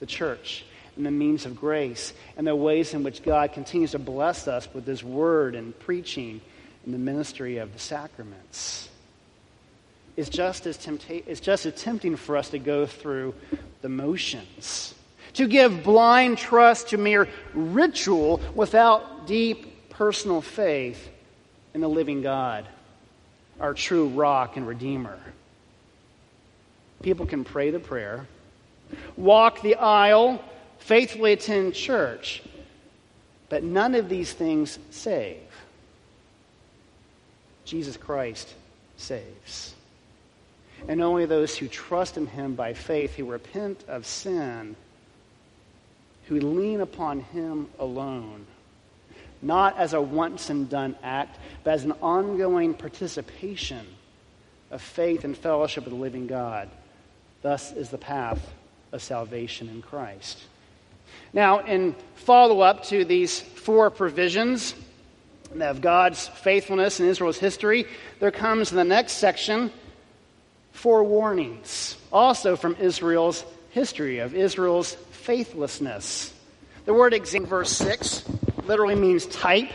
the 0.00 0.06
church 0.06 0.64
and 0.96 1.06
the 1.06 1.10
means 1.10 1.46
of 1.46 1.56
grace 1.56 2.12
and 2.36 2.46
the 2.46 2.56
ways 2.56 2.94
in 2.94 3.02
which 3.02 3.22
God 3.22 3.52
continues 3.52 3.92
to 3.92 3.98
bless 3.98 4.48
us 4.48 4.68
with 4.74 4.86
His 4.86 5.04
word 5.04 5.54
and 5.54 5.78
preaching 5.78 6.40
and 6.84 6.94
the 6.94 6.98
ministry 6.98 7.58
of 7.58 7.72
the 7.72 7.78
sacraments. 7.78 8.88
It's 10.16 10.30
just 10.30 10.66
as, 10.66 10.78
tempta- 10.78 11.24
it's 11.26 11.40
just 11.40 11.66
as 11.66 11.80
tempting 11.80 12.16
for 12.16 12.36
us 12.36 12.50
to 12.50 12.58
go 12.58 12.86
through 12.86 13.34
the 13.82 13.88
motions, 13.88 14.94
to 15.36 15.46
give 15.46 15.82
blind 15.82 16.38
trust 16.38 16.88
to 16.88 16.96
mere 16.96 17.28
ritual 17.54 18.40
without 18.54 19.26
deep 19.26 19.90
personal 19.90 20.40
faith 20.40 21.08
in 21.74 21.80
the 21.80 21.88
living 21.88 22.22
God, 22.22 22.66
our 23.60 23.74
true 23.74 24.08
rock 24.08 24.56
and 24.56 24.66
redeemer. 24.66 25.18
People 27.02 27.26
can 27.26 27.44
pray 27.44 27.70
the 27.70 27.78
prayer, 27.78 28.26
walk 29.16 29.60
the 29.60 29.74
aisle, 29.76 30.42
faithfully 30.78 31.32
attend 31.32 31.74
church, 31.74 32.42
But 33.48 33.62
none 33.62 33.94
of 33.94 34.08
these 34.08 34.32
things 34.32 34.76
save. 34.90 35.38
Jesus 37.64 37.96
Christ 37.96 38.52
saves. 38.96 39.74
And 40.88 41.00
only 41.00 41.26
those 41.26 41.56
who 41.56 41.68
trust 41.68 42.16
in 42.16 42.26
him 42.26 42.54
by 42.54 42.74
faith, 42.74 43.14
who 43.14 43.24
repent 43.24 43.84
of 43.86 44.04
sin, 44.04 44.74
who 46.26 46.40
lean 46.40 46.80
upon 46.80 47.20
him 47.20 47.68
alone, 47.78 48.46
not 49.42 49.76
as 49.78 49.92
a 49.92 50.00
once 50.00 50.50
and 50.50 50.68
done 50.68 50.96
act, 51.02 51.38
but 51.64 51.74
as 51.74 51.84
an 51.84 51.92
ongoing 52.02 52.74
participation 52.74 53.86
of 54.70 54.82
faith 54.82 55.24
and 55.24 55.36
fellowship 55.36 55.84
with 55.84 55.92
the 55.92 56.00
living 56.00 56.26
God. 56.26 56.68
Thus 57.42 57.72
is 57.72 57.90
the 57.90 57.98
path 57.98 58.52
of 58.92 59.02
salvation 59.02 59.68
in 59.68 59.82
Christ. 59.82 60.38
Now, 61.32 61.60
in 61.60 61.94
follow 62.16 62.60
up 62.60 62.84
to 62.84 63.04
these 63.04 63.40
four 63.40 63.90
provisions 63.90 64.74
of 65.60 65.80
God's 65.80 66.26
faithfulness 66.26 66.98
in 66.98 67.06
Israel's 67.06 67.38
history, 67.38 67.86
there 68.18 68.32
comes 68.32 68.72
in 68.72 68.76
the 68.76 68.84
next 68.84 69.12
section 69.12 69.70
four 70.72 71.04
warnings, 71.04 71.96
also 72.12 72.56
from 72.56 72.76
Israel's 72.80 73.44
history, 73.76 74.20
of 74.20 74.34
Israel's 74.34 74.94
faithlessness. 75.10 76.32
The 76.86 76.94
word 76.94 77.12
example, 77.12 77.50
verse 77.50 77.70
6, 77.72 78.24
literally 78.64 78.94
means 78.94 79.26
type. 79.26 79.68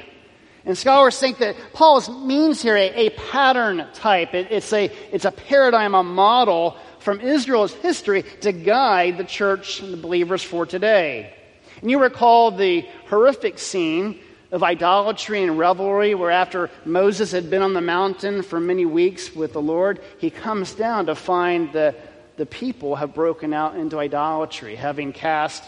And 0.65 0.75
scholars 0.75 1.20
think 1.20 1.38
that 1.38 1.55
Paul 1.74 2.01
means 2.25 2.63
here 2.63 2.75
a, 2.75 2.89
a 2.96 3.10
pattern 3.12 3.86
type. 3.93 4.34
It, 4.34 4.48
it's, 4.50 4.74
a, 4.74 4.86
it's 5.12 5.25
a 5.25 5.31
paradigm, 5.31 5.93
a 5.93 6.01
model 6.01 6.77
from 6.98 7.22
Israel's 7.22 7.74
history 7.74 8.24
to 8.41 8.51
guide 8.51 9.20
the 9.20 9.24
church 9.24 9.81
and 9.81 9.93
the 9.93 9.98
believers 9.98 10.41
for 10.41 10.65
today. 10.65 11.36
And 11.79 11.91
you 11.91 12.01
recall 12.01 12.50
the 12.50 12.88
horrific 13.08 13.60
scene 13.60 14.20
of 14.51 14.63
idolatry 14.63 15.43
and 15.43 15.60
revelry, 15.60 16.15
where 16.15 16.31
after 16.31 16.72
Moses 16.86 17.31
had 17.31 17.51
been 17.51 17.62
on 17.62 17.74
the 17.74 17.81
mountain 17.81 18.41
for 18.41 18.60
many 18.60 18.84
weeks 18.84 19.36
with 19.36 19.53
the 19.53 19.62
Lord, 19.62 20.01
he 20.17 20.31
comes 20.31 20.74
down 20.74 21.05
to 21.05 21.13
find 21.13 21.72
that 21.74 22.11
the 22.41 22.45
people 22.48 22.95
have 22.95 23.13
broken 23.13 23.53
out 23.53 23.75
into 23.75 24.00
idolatry, 24.00 24.75
having 24.75 25.13
cast 25.13 25.63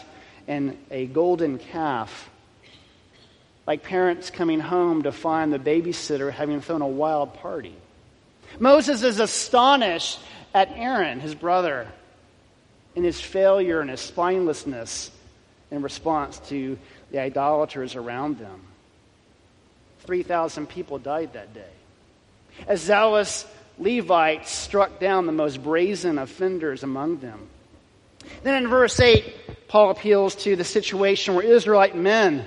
in 0.48 0.76
a 0.90 1.06
golden 1.06 1.56
calf. 1.56 2.28
Like 3.64 3.84
parents 3.84 4.28
coming 4.28 4.58
home 4.58 5.04
to 5.04 5.12
find 5.12 5.52
the 5.52 5.60
babysitter 5.60 6.32
having 6.32 6.60
thrown 6.60 6.82
a 6.82 6.88
wild 6.88 7.34
party. 7.34 7.76
Moses 8.58 9.04
is 9.04 9.20
astonished 9.20 10.18
at 10.52 10.72
Aaron, 10.74 11.20
his 11.20 11.36
brother, 11.36 11.86
in 12.96 13.04
his 13.04 13.20
failure 13.20 13.80
and 13.80 13.88
his 13.88 14.00
spinelessness 14.00 15.10
in 15.70 15.80
response 15.80 16.40
to 16.48 16.76
the 17.12 17.20
idolaters 17.20 17.94
around 17.94 18.40
them. 18.40 18.60
3,000 20.00 20.68
people 20.68 20.98
died 20.98 21.34
that 21.34 21.54
day. 21.54 21.72
As 22.66 22.80
zealous 22.80 23.46
Levites 23.78 24.50
struck 24.50 25.00
down 25.00 25.26
the 25.26 25.32
most 25.32 25.62
brazen 25.62 26.18
offenders 26.18 26.82
among 26.82 27.18
them. 27.18 27.48
Then 28.42 28.62
in 28.62 28.68
verse 28.68 28.98
8, 29.00 29.34
Paul 29.68 29.90
appeals 29.90 30.36
to 30.36 30.56
the 30.56 30.64
situation 30.64 31.34
where 31.34 31.44
Israelite 31.44 31.96
men 31.96 32.46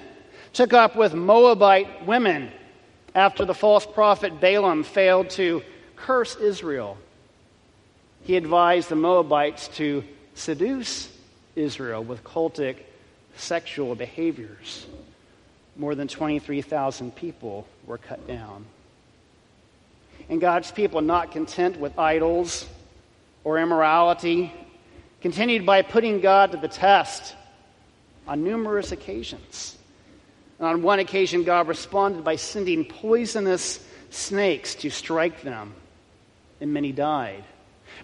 took 0.54 0.74
up 0.74 0.96
with 0.96 1.14
Moabite 1.14 2.06
women 2.06 2.52
after 3.14 3.46
the 3.46 3.54
false 3.54 3.86
prophet 3.86 4.40
Balaam 4.40 4.84
failed 4.84 5.30
to 5.32 5.62
curse 5.96 6.36
Israel. 6.36 6.98
He 8.24 8.38
advised 8.38 8.90
the 8.90 8.96
Moabites 8.96 9.68
to 9.70 10.04
seduce 10.36 11.12
Israel 11.56 12.04
with 12.04 12.24
cultic 12.24 12.78
sexual 13.36 13.96
behaviors. 13.96 14.86
More 15.76 15.96
than 15.96 16.08
23,000 16.08 17.16
people 17.16 17.68
were 17.86 17.98
cut 17.98 18.28
down. 18.28 18.66
And 20.30 20.42
God's 20.42 20.72
people, 20.72 21.02
not 21.02 21.32
content 21.32 21.80
with 21.80 21.98
idols 21.98 22.68
or 23.44 23.60
immorality, 23.60 24.54
continued 25.22 25.66
by 25.66 25.82
putting 25.82 26.20
God 26.20 26.52
to 26.52 26.58
the 26.58 26.68
test 26.68 27.36
on 28.28 28.44
numerous 28.44 28.92
occasions. 28.92 29.78
And 30.60 30.68
on 30.68 30.82
one 30.82 31.00
occasion, 31.00 31.44
God 31.44 31.68
responded 31.68 32.24
by 32.24 32.36
sending 32.36 32.84
poisonous 32.84 33.80
snakes 34.10 34.76
to 34.76 34.90
strike 34.90 35.42
them, 35.42 35.74
and 36.60 36.74
many 36.74 36.92
died. 36.92 37.44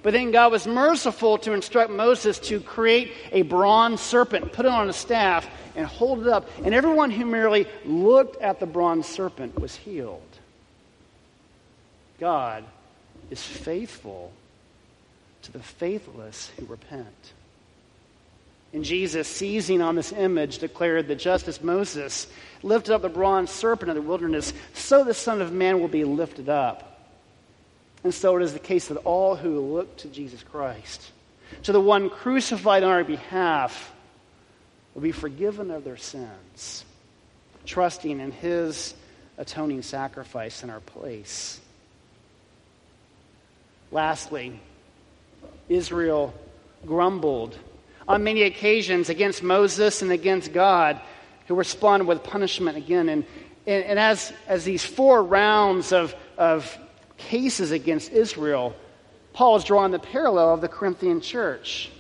But 0.02 0.14
then 0.14 0.32
God 0.32 0.52
was 0.52 0.66
merciful 0.66 1.38
to 1.40 1.54
instruct 1.54 1.92
Moses 1.92 2.40
to 2.40 2.60
create 2.60 3.12
a 3.32 3.44
bronze 3.44 4.02
serpent, 4.02 4.54
put 4.54 4.66
it 4.66 4.72
on 4.72 4.90
a 4.90 4.94
staff, 4.94 5.48
and 5.76 5.86
hold 5.86 6.22
it 6.22 6.28
up. 6.28 6.50
And 6.64 6.74
everyone 6.74 7.12
who 7.12 7.26
merely 7.26 7.68
looked 7.86 8.42
at 8.42 8.60
the 8.60 8.66
bronze 8.66 9.08
serpent 9.08 9.60
was 9.60 9.76
healed. 9.76 10.22
God 12.24 12.64
is 13.30 13.44
faithful 13.44 14.32
to 15.44 15.52
the 15.52 15.60
faithless 15.60 16.52
who 16.58 16.66
repent. 16.66 17.34
And 18.72 18.84
Jesus, 18.84 19.28
seizing 19.28 19.82
on 19.82 19.96
this 19.96 20.12
image, 20.12 20.58
declared 20.58 21.08
that 21.10 21.20
just 21.20 21.48
as 21.48 21.62
Moses 21.62 22.28
lifted 22.64 22.94
up 22.94 23.02
the 23.02 23.10
bronze 23.10 23.52
serpent 23.52 23.90
in 23.90 23.96
the 23.96 24.02
wilderness, 24.02 24.54
so 24.74 25.04
the 25.04 25.14
Son 25.14 25.42
of 25.42 25.52
Man 25.52 25.80
will 25.80 25.88
be 25.88 26.04
lifted 26.04 26.50
up 26.50 26.94
and 28.04 28.14
so 28.14 28.36
it 28.36 28.44
is 28.44 28.54
the 28.54 28.60
case 28.60 28.88
that 28.88 28.98
all 28.98 29.36
who 29.36 29.60
look 29.60 29.96
to 29.98 30.08
Jesus 30.10 30.44
Christ, 30.44 31.12
to 31.64 31.72
the 31.72 31.80
one 31.80 32.10
crucified 32.10 32.84
on 32.84 32.92
our 32.92 33.04
behalf, 33.04 33.94
will 34.94 35.02
be 35.02 35.12
forgiven 35.12 35.72
of 35.72 35.84
their 35.84 35.98
sins, 35.98 36.84
trusting 37.66 38.20
in 38.20 38.32
his 38.32 38.94
atoning 39.38 39.82
sacrifice 39.82 40.64
in 40.64 40.70
our 40.70 40.82
place. 40.82 41.62
Lastly, 43.94 44.60
Israel 45.70 46.34
grumbled 46.84 47.56
on 48.08 48.24
many 48.24 48.42
occasions 48.42 49.10
against 49.10 49.44
Moses 49.44 50.02
and 50.02 50.12
against 50.12 50.52
God, 50.52 51.00
who 51.46 51.54
responded 51.54 52.08
with 52.08 52.24
punishment 52.24 52.76
again. 52.76 53.08
And, 53.08 53.24
and, 53.68 53.84
and 53.86 54.00
as, 54.00 54.34
as 54.48 54.66
these 54.66 54.84
four 54.84 55.24
rounds 55.24 55.94
of, 55.94 56.16
of 56.40 56.76
cases 57.18 57.70
against 57.70 58.12
Israel, 58.12 58.76
Paul 59.32 59.58
is 59.58 59.64
drawing 59.64 59.92
the 59.92 60.00
parallel 60.00 60.56
of 60.56 60.62
the 60.62 60.68
Corinthian 60.68 61.22
church 61.22 61.92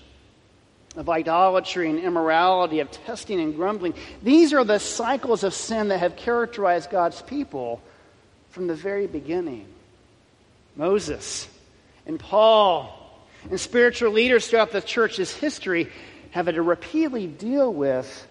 of 0.95 1.09
idolatry 1.09 1.91
and 1.91 1.99
immorality, 1.99 2.79
of 2.79 2.89
testing 2.89 3.39
and 3.39 3.55
grumbling. 3.55 3.93
These 4.23 4.51
are 4.51 4.63
the 4.63 4.79
cycles 4.79 5.43
of 5.43 5.53
sin 5.53 5.89
that 5.89 5.99
have 5.99 6.15
characterized 6.15 6.89
God's 6.89 7.21
people 7.21 7.81
from 8.49 8.65
the 8.65 8.75
very 8.75 9.05
beginning. 9.05 9.67
Moses 10.75 11.47
and 12.05 12.19
Paul 12.19 12.99
and 13.49 13.59
spiritual 13.59 14.11
leaders 14.11 14.47
throughout 14.47 14.71
the 14.71 14.81
church's 14.81 15.33
history 15.33 15.89
have 16.31 16.45
had 16.47 16.55
to 16.55 16.61
repeatedly 16.61 17.27
deal 17.27 17.71
with 17.73 18.27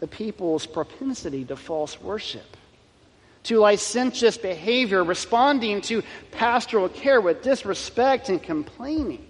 the 0.00 0.06
people's 0.06 0.66
propensity 0.66 1.44
to 1.44 1.56
false 1.56 2.00
worship 2.00 2.56
to 3.44 3.58
licentious 3.58 4.36
behavior, 4.38 5.02
responding 5.02 5.80
to 5.82 6.02
pastoral 6.30 6.88
care 6.88 7.20
with 7.20 7.42
disrespect 7.42 8.28
and 8.28 8.42
complaining. 8.42 9.24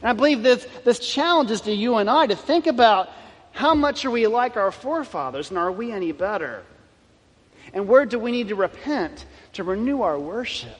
And 0.00 0.08
I 0.10 0.12
believe 0.14 0.42
this, 0.42 0.66
this 0.84 0.98
challenge 0.98 1.50
is 1.50 1.60
to 1.62 1.72
you 1.72 1.96
and 1.96 2.08
I 2.08 2.26
to 2.26 2.36
think 2.36 2.66
about 2.66 3.10
how 3.52 3.74
much 3.74 4.04
are 4.04 4.10
we 4.10 4.26
like 4.26 4.56
our 4.56 4.72
forefathers 4.72 5.50
and 5.50 5.58
are 5.58 5.70
we 5.70 5.92
any 5.92 6.12
better? 6.12 6.62
And 7.74 7.86
where 7.86 8.06
do 8.06 8.18
we 8.18 8.32
need 8.32 8.48
to 8.48 8.54
repent 8.54 9.24
to 9.54 9.64
renew 9.64 10.02
our 10.02 10.18
worship, 10.18 10.78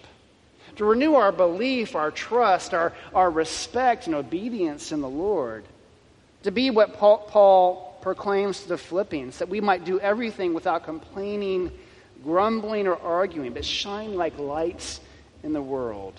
to 0.76 0.84
renew 0.84 1.14
our 1.14 1.32
belief, 1.32 1.94
our 1.94 2.10
trust, 2.10 2.74
our, 2.74 2.92
our 3.14 3.30
respect 3.30 4.06
and 4.06 4.14
obedience 4.14 4.92
in 4.92 5.00
the 5.00 5.08
Lord? 5.08 5.64
To 6.44 6.50
be 6.50 6.70
what 6.70 6.94
Paul, 6.94 7.18
Paul 7.28 7.98
proclaims 8.02 8.62
to 8.62 8.68
the 8.68 8.78
Philippians, 8.78 9.38
that 9.38 9.48
we 9.48 9.60
might 9.60 9.84
do 9.84 10.00
everything 10.00 10.54
without 10.54 10.84
complaining 10.84 11.70
grumbling 12.22 12.86
or 12.86 12.96
arguing, 12.96 13.52
but 13.52 13.64
shine 13.64 14.14
like 14.14 14.38
lights 14.38 15.00
in 15.42 15.52
the 15.52 15.62
world. 15.62 16.14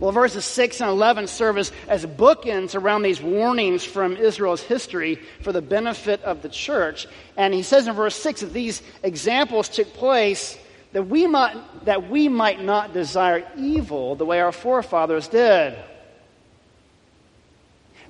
Well, 0.00 0.12
verses 0.12 0.44
6 0.44 0.82
and 0.82 0.90
11 0.90 1.28
serve 1.28 1.56
as, 1.56 1.72
as 1.88 2.04
bookends 2.04 2.74
around 2.74 3.02
these 3.02 3.22
warnings 3.22 3.84
from 3.84 4.16
Israel's 4.16 4.60
history 4.60 5.16
for 5.40 5.50
the 5.50 5.62
benefit 5.62 6.22
of 6.24 6.42
the 6.42 6.50
church. 6.50 7.06
And 7.38 7.54
he 7.54 7.62
says 7.62 7.86
in 7.86 7.94
verse 7.94 8.14
6 8.16 8.42
that 8.42 8.52
these 8.52 8.82
examples 9.02 9.68
took 9.70 9.94
place 9.94 10.58
that 10.98 11.04
we 11.04 11.28
might, 11.28 11.54
that 11.84 12.10
we 12.10 12.28
might 12.28 12.60
not 12.60 12.92
desire 12.92 13.46
evil 13.56 14.16
the 14.16 14.24
way 14.24 14.40
our 14.40 14.50
forefathers 14.50 15.28
did. 15.28 15.78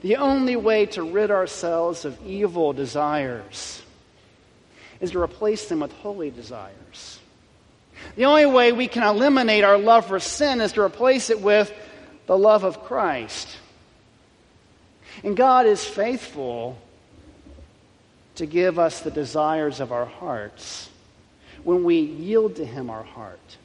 The 0.00 0.16
only 0.16 0.56
way 0.56 0.86
to 0.86 1.02
rid 1.02 1.30
ourselves 1.30 2.06
of 2.06 2.18
evil 2.24 2.72
desires 2.72 3.82
is 5.02 5.10
to 5.10 5.20
replace 5.20 5.68
them 5.68 5.80
with 5.80 5.92
holy 5.92 6.30
desires. 6.30 7.20
The 8.16 8.24
only 8.24 8.46
way 8.46 8.72
we 8.72 8.88
can 8.88 9.02
eliminate 9.02 9.64
our 9.64 9.76
love 9.76 10.06
for 10.06 10.18
sin 10.18 10.62
is 10.62 10.72
to 10.72 10.80
replace 10.80 11.28
it 11.28 11.42
with 11.42 11.70
the 12.24 12.38
love 12.38 12.64
of 12.64 12.84
Christ. 12.84 13.54
And 15.22 15.36
God 15.36 15.66
is 15.66 15.84
faithful 15.84 16.78
to 18.36 18.46
give 18.46 18.78
us 18.78 19.00
the 19.00 19.10
desires 19.10 19.78
of 19.78 19.92
our 19.92 20.06
hearts 20.06 20.87
when 21.68 21.84
we 21.84 21.98
yield 21.98 22.56
to 22.56 22.64
Him 22.64 22.88
our 22.88 23.02
heart. 23.02 23.58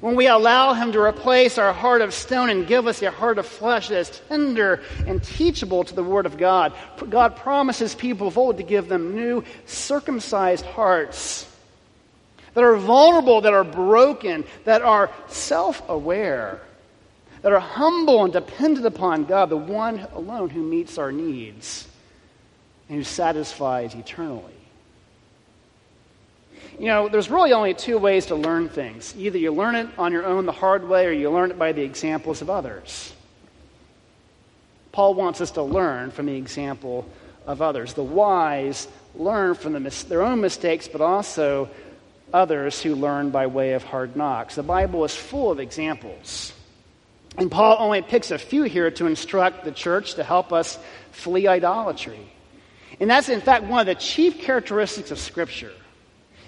When 0.00 0.14
we 0.14 0.28
allow 0.28 0.72
Him 0.72 0.92
to 0.92 1.00
replace 1.00 1.58
our 1.58 1.72
heart 1.72 2.00
of 2.00 2.14
stone 2.14 2.48
and 2.48 2.64
give 2.64 2.86
us 2.86 3.02
a 3.02 3.10
heart 3.10 3.38
of 3.38 3.46
flesh 3.46 3.88
that 3.88 3.98
is 3.98 4.22
tender 4.28 4.82
and 5.04 5.20
teachable 5.20 5.82
to 5.82 5.96
the 5.96 6.04
Word 6.04 6.26
of 6.26 6.38
God, 6.38 6.74
God 7.10 7.34
promises 7.34 7.92
people 7.92 8.28
of 8.28 8.38
old 8.38 8.58
to 8.58 8.62
give 8.62 8.86
them 8.86 9.16
new, 9.16 9.42
circumcised 9.66 10.64
hearts 10.64 11.50
that 12.54 12.62
are 12.62 12.76
vulnerable, 12.76 13.40
that 13.40 13.52
are 13.52 13.64
broken, 13.64 14.44
that 14.62 14.82
are 14.82 15.10
self 15.26 15.82
aware, 15.88 16.60
that 17.42 17.50
are 17.50 17.58
humble 17.58 18.22
and 18.22 18.32
dependent 18.32 18.86
upon 18.86 19.24
God, 19.24 19.48
the 19.48 19.56
one 19.56 20.06
alone 20.14 20.50
who 20.50 20.62
meets 20.62 20.98
our 20.98 21.10
needs 21.10 21.88
and 22.88 22.98
who 22.98 23.02
satisfies 23.02 23.92
eternally. 23.96 24.53
You 26.78 26.86
know, 26.86 27.08
there's 27.08 27.30
really 27.30 27.52
only 27.52 27.74
two 27.74 27.98
ways 27.98 28.26
to 28.26 28.34
learn 28.34 28.68
things. 28.68 29.14
Either 29.16 29.38
you 29.38 29.52
learn 29.52 29.76
it 29.76 29.88
on 29.96 30.12
your 30.12 30.26
own 30.26 30.46
the 30.46 30.52
hard 30.52 30.88
way, 30.88 31.06
or 31.06 31.12
you 31.12 31.30
learn 31.30 31.50
it 31.50 31.58
by 31.58 31.72
the 31.72 31.82
examples 31.82 32.42
of 32.42 32.50
others. 32.50 33.12
Paul 34.90 35.14
wants 35.14 35.40
us 35.40 35.52
to 35.52 35.62
learn 35.62 36.10
from 36.10 36.26
the 36.26 36.36
example 36.36 37.08
of 37.46 37.62
others. 37.62 37.94
The 37.94 38.02
wise 38.02 38.88
learn 39.14 39.54
from 39.54 39.72
the, 39.72 40.04
their 40.08 40.22
own 40.22 40.40
mistakes, 40.40 40.88
but 40.88 41.00
also 41.00 41.68
others 42.32 42.82
who 42.82 42.96
learn 42.96 43.30
by 43.30 43.46
way 43.46 43.74
of 43.74 43.84
hard 43.84 44.16
knocks. 44.16 44.56
The 44.56 44.62
Bible 44.62 45.04
is 45.04 45.14
full 45.14 45.50
of 45.50 45.60
examples. 45.60 46.52
And 47.36 47.50
Paul 47.50 47.76
only 47.78 48.02
picks 48.02 48.30
a 48.30 48.38
few 48.38 48.64
here 48.64 48.90
to 48.92 49.06
instruct 49.06 49.64
the 49.64 49.72
church 49.72 50.14
to 50.14 50.24
help 50.24 50.52
us 50.52 50.78
flee 51.12 51.46
idolatry. 51.46 52.30
And 53.00 53.10
that's, 53.10 53.28
in 53.28 53.40
fact, 53.40 53.64
one 53.64 53.80
of 53.80 53.86
the 53.86 53.94
chief 53.94 54.40
characteristics 54.40 55.10
of 55.10 55.18
Scripture 55.18 55.72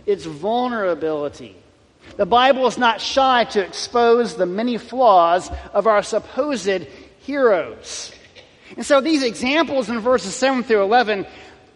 its 0.07 0.25
vulnerability. 0.25 1.57
The 2.17 2.27
Bible 2.27 2.67
is 2.67 2.79
not 2.79 3.01
shy 3.01 3.45
to 3.45 3.65
expose 3.65 4.37
the 4.37 4.47
many 4.47 4.79
flaws 4.79 5.51
of 5.75 5.87
our 5.87 6.03
supposed 6.03 6.87
heroes. 7.21 8.13
And 8.77 8.87
so 8.87 9.01
these 9.01 9.23
examples 9.23 9.89
in 9.89 10.01
verses 10.01 10.35
7 10.35 10.63
through 10.63 10.83
11, 10.83 11.27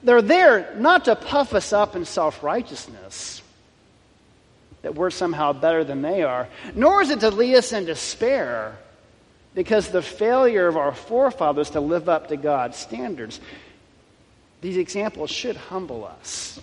they're 0.03 0.23
there 0.23 0.75
not 0.77 1.05
to 1.07 1.17
puff 1.17 1.55
us 1.55 1.73
up 1.73 1.95
in 1.95 2.05
self 2.05 2.43
righteousness, 2.43 3.43
that 4.83 4.95
we're 4.95 5.11
somehow 5.11 5.53
better 5.53 5.85
than 5.85 6.03
they 6.03 6.23
are, 6.23 6.49
nor 6.75 7.03
is 7.03 7.11
it 7.11 7.21
to 7.21 7.31
lead 7.31 7.57
us 7.57 7.73
in 7.73 7.85
despair 7.85 8.79
because 9.55 9.89
the 9.89 10.03
failure 10.03 10.69
of 10.69 10.77
our 10.77 10.95
forefathers 10.95 11.71
to 11.71 11.81
live 11.81 12.09
up 12.09 12.29
to 12.29 12.37
God's 12.37 12.77
standards. 12.77 13.41
These 14.61 14.77
examples 14.77 15.31
should 15.31 15.57
humble 15.57 16.05
us. 16.05 16.61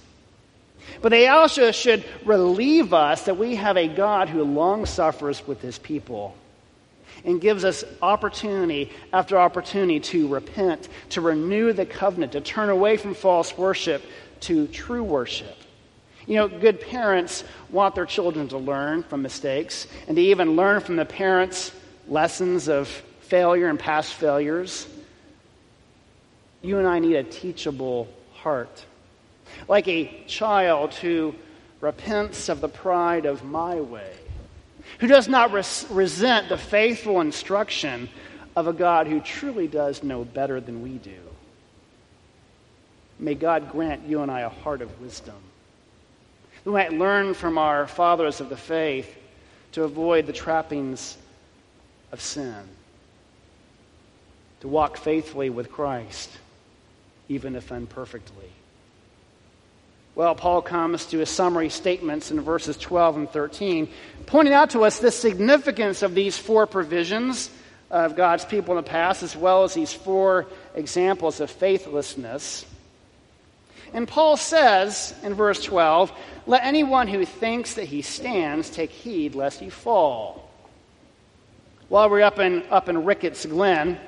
But 1.01 1.09
they 1.09 1.27
also 1.27 1.71
should 1.71 2.05
relieve 2.25 2.93
us 2.93 3.23
that 3.23 3.37
we 3.37 3.55
have 3.55 3.77
a 3.77 3.87
God 3.87 4.29
who 4.29 4.43
long 4.43 4.85
suffers 4.85 5.45
with 5.45 5.61
his 5.61 5.77
people 5.77 6.35
and 7.25 7.41
gives 7.41 7.63
us 7.65 7.83
opportunity 8.01 8.91
after 9.11 9.37
opportunity 9.37 9.99
to 9.99 10.27
repent, 10.27 10.87
to 11.09 11.21
renew 11.21 11.73
the 11.73 11.85
covenant, 11.85 12.31
to 12.33 12.41
turn 12.41 12.69
away 12.69 12.97
from 12.97 13.13
false 13.13 13.57
worship 13.57 14.03
to 14.41 14.67
true 14.67 15.03
worship. 15.03 15.55
You 16.25 16.35
know, 16.35 16.47
good 16.47 16.81
parents 16.81 17.43
want 17.69 17.95
their 17.95 18.05
children 18.05 18.47
to 18.49 18.57
learn 18.57 19.03
from 19.03 19.21
mistakes 19.21 19.87
and 20.07 20.17
to 20.17 20.21
even 20.21 20.55
learn 20.55 20.81
from 20.81 20.97
the 20.97 21.05
parents' 21.05 21.71
lessons 22.07 22.67
of 22.67 22.87
failure 23.21 23.67
and 23.67 23.79
past 23.79 24.13
failures. 24.13 24.87
You 26.61 26.79
and 26.79 26.87
I 26.87 26.99
need 26.99 27.15
a 27.15 27.23
teachable 27.23 28.07
heart 28.33 28.85
like 29.67 29.87
a 29.87 30.23
child 30.27 30.93
who 30.93 31.35
repents 31.81 32.49
of 32.49 32.61
the 32.61 32.69
pride 32.69 33.25
of 33.25 33.43
my 33.43 33.79
way, 33.81 34.13
who 34.99 35.07
does 35.07 35.27
not 35.27 35.51
res- 35.51 35.85
resent 35.89 36.49
the 36.49 36.57
faithful 36.57 37.21
instruction 37.21 38.09
of 38.55 38.67
a 38.67 38.73
God 38.73 39.07
who 39.07 39.19
truly 39.19 39.67
does 39.67 40.03
know 40.03 40.23
better 40.23 40.59
than 40.59 40.81
we 40.81 40.97
do. 40.97 41.19
May 43.19 43.35
God 43.35 43.71
grant 43.71 44.07
you 44.07 44.21
and 44.21 44.31
I 44.31 44.41
a 44.41 44.49
heart 44.49 44.81
of 44.81 45.01
wisdom. 45.01 45.35
We 46.65 46.71
might 46.71 46.93
learn 46.93 47.33
from 47.33 47.57
our 47.57 47.87
fathers 47.87 48.41
of 48.41 48.49
the 48.49 48.57
faith 48.57 49.15
to 49.73 49.83
avoid 49.83 50.25
the 50.25 50.33
trappings 50.33 51.17
of 52.11 52.21
sin, 52.21 52.55
to 54.61 54.67
walk 54.67 54.97
faithfully 54.97 55.49
with 55.49 55.71
Christ, 55.71 56.29
even 57.29 57.55
if 57.55 57.71
imperfectly. 57.71 58.49
Well, 60.17 60.33
Paul 60.33 60.63
comes 60.63 61.05
to 61.05 61.19
his 61.19 61.29
summary 61.29 61.69
statements 61.69 62.31
in 62.31 62.41
verses 62.41 62.75
12 62.75 63.17
and 63.17 63.29
13, 63.29 63.87
pointing 64.25 64.51
out 64.51 64.71
to 64.71 64.83
us 64.83 64.97
the 64.97 65.11
significance 65.11 66.01
of 66.01 66.15
these 66.15 66.35
four 66.35 66.65
provisions 66.65 67.51
of 67.91 68.15
God's 68.15 68.43
people 68.43 68.75
in 68.75 68.83
the 68.83 68.89
past, 68.89 69.21
as 69.21 69.35
well 69.35 69.63
as 69.63 69.75
these 69.75 69.93
four 69.93 70.47
examples 70.73 71.39
of 71.39 71.51
faithlessness. 71.51 72.65
And 73.93 74.07
Paul 74.07 74.37
says 74.37 75.13
in 75.21 75.35
verse 75.35 75.63
12, 75.63 76.11
Let 76.47 76.63
anyone 76.63 77.07
who 77.07 77.23
thinks 77.23 77.75
that 77.75 77.85
he 77.85 78.01
stands 78.01 78.71
take 78.71 78.89
heed 78.89 79.35
lest 79.35 79.59
he 79.59 79.69
fall. 79.69 80.49
While 81.89 82.09
we're 82.09 82.23
up 82.23 82.39
in, 82.39 82.63
up 82.71 82.89
in 82.89 83.05
Ricketts 83.05 83.45
Glen, 83.45 83.99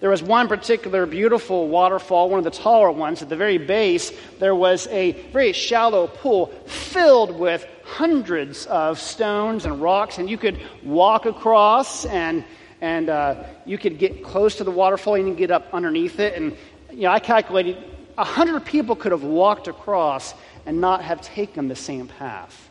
there 0.00 0.10
was 0.10 0.22
one 0.22 0.46
particular 0.46 1.06
beautiful 1.06 1.68
waterfall, 1.68 2.30
one 2.30 2.38
of 2.38 2.44
the 2.44 2.50
taller 2.50 2.90
ones. 2.92 3.20
At 3.20 3.28
the 3.28 3.36
very 3.36 3.58
base, 3.58 4.12
there 4.38 4.54
was 4.54 4.86
a 4.88 5.12
very 5.32 5.52
shallow 5.52 6.06
pool 6.06 6.46
filled 6.66 7.36
with 7.36 7.66
hundreds 7.84 8.66
of 8.66 9.00
stones 9.00 9.64
and 9.64 9.82
rocks, 9.82 10.18
and 10.18 10.30
you 10.30 10.38
could 10.38 10.60
walk 10.84 11.26
across 11.26 12.04
and 12.06 12.44
and 12.80 13.08
uh, 13.08 13.42
you 13.64 13.76
could 13.76 13.98
get 13.98 14.22
close 14.22 14.54
to 14.56 14.64
the 14.64 14.70
waterfall 14.70 15.16
and 15.16 15.26
you 15.26 15.34
get 15.34 15.50
up 15.50 15.74
underneath 15.74 16.20
it. 16.20 16.34
And 16.34 16.56
you 16.92 17.02
know, 17.02 17.10
I 17.10 17.18
calculated 17.18 17.76
hundred 18.16 18.64
people 18.64 18.94
could 18.94 19.10
have 19.10 19.24
walked 19.24 19.66
across 19.66 20.32
and 20.64 20.80
not 20.80 21.02
have 21.02 21.20
taken 21.22 21.66
the 21.66 21.76
same 21.76 22.06
path. 22.06 22.68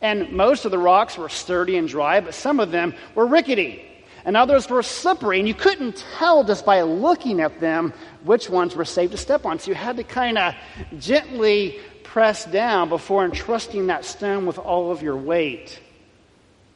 And 0.00 0.32
most 0.32 0.64
of 0.64 0.70
the 0.70 0.78
rocks 0.78 1.18
were 1.18 1.28
sturdy 1.28 1.76
and 1.76 1.86
dry, 1.86 2.20
but 2.20 2.34
some 2.34 2.60
of 2.60 2.70
them 2.70 2.94
were 3.14 3.26
rickety 3.26 3.91
and 4.24 4.36
others 4.36 4.68
were 4.68 4.82
slippery, 4.82 5.38
and 5.38 5.48
you 5.48 5.54
couldn't 5.54 6.04
tell 6.18 6.44
just 6.44 6.64
by 6.64 6.82
looking 6.82 7.40
at 7.40 7.60
them 7.60 7.92
which 8.24 8.48
ones 8.48 8.76
were 8.76 8.84
safe 8.84 9.10
to 9.10 9.16
step 9.16 9.44
on. 9.44 9.58
So 9.58 9.70
you 9.70 9.74
had 9.74 9.96
to 9.96 10.04
kind 10.04 10.38
of 10.38 10.54
gently 10.98 11.80
press 12.04 12.44
down 12.44 12.88
before 12.88 13.24
entrusting 13.24 13.88
that 13.88 14.04
stone 14.04 14.46
with 14.46 14.58
all 14.58 14.92
of 14.92 15.02
your 15.02 15.16
weight 15.16 15.80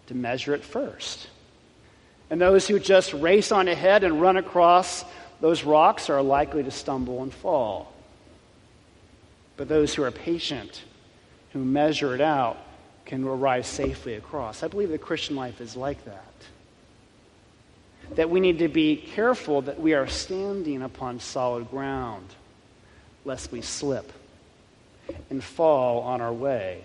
to 0.06 0.14
measure 0.14 0.54
it 0.54 0.64
first. 0.64 1.28
And 2.30 2.40
those 2.40 2.66
who 2.66 2.80
just 2.80 3.12
race 3.12 3.52
on 3.52 3.68
ahead 3.68 4.02
and 4.02 4.20
run 4.20 4.36
across 4.36 5.04
those 5.40 5.62
rocks 5.62 6.10
are 6.10 6.22
likely 6.22 6.64
to 6.64 6.70
stumble 6.70 7.22
and 7.22 7.32
fall. 7.32 7.92
But 9.56 9.68
those 9.68 9.94
who 9.94 10.02
are 10.02 10.10
patient, 10.10 10.82
who 11.52 11.60
measure 11.60 12.14
it 12.14 12.20
out, 12.20 12.56
can 13.04 13.22
arrive 13.24 13.66
safely 13.66 14.14
across. 14.14 14.62
I 14.62 14.68
believe 14.68 14.88
the 14.88 14.98
Christian 14.98 15.36
life 15.36 15.60
is 15.60 15.76
like 15.76 16.04
that 16.06 16.24
that 18.14 18.30
we 18.30 18.40
need 18.40 18.60
to 18.60 18.68
be 18.68 18.96
careful 18.96 19.62
that 19.62 19.80
we 19.80 19.94
are 19.94 20.06
standing 20.06 20.82
upon 20.82 21.20
solid 21.20 21.70
ground, 21.70 22.26
lest 23.24 23.52
we 23.52 23.60
slip 23.60 24.12
and 25.30 25.42
fall 25.42 26.02
on 26.02 26.20
our 26.20 26.32
way. 26.32 26.84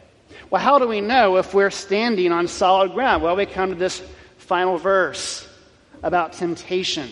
Well, 0.49 0.61
how 0.61 0.79
do 0.79 0.87
we 0.87 1.01
know 1.01 1.37
if 1.37 1.53
we're 1.53 1.71
standing 1.71 2.31
on 2.31 2.47
solid 2.47 2.93
ground? 2.93 3.23
Well, 3.23 3.35
we 3.35 3.45
come 3.45 3.69
to 3.69 3.75
this 3.75 4.01
final 4.37 4.77
verse 4.77 5.47
about 6.03 6.33
temptation. 6.33 7.09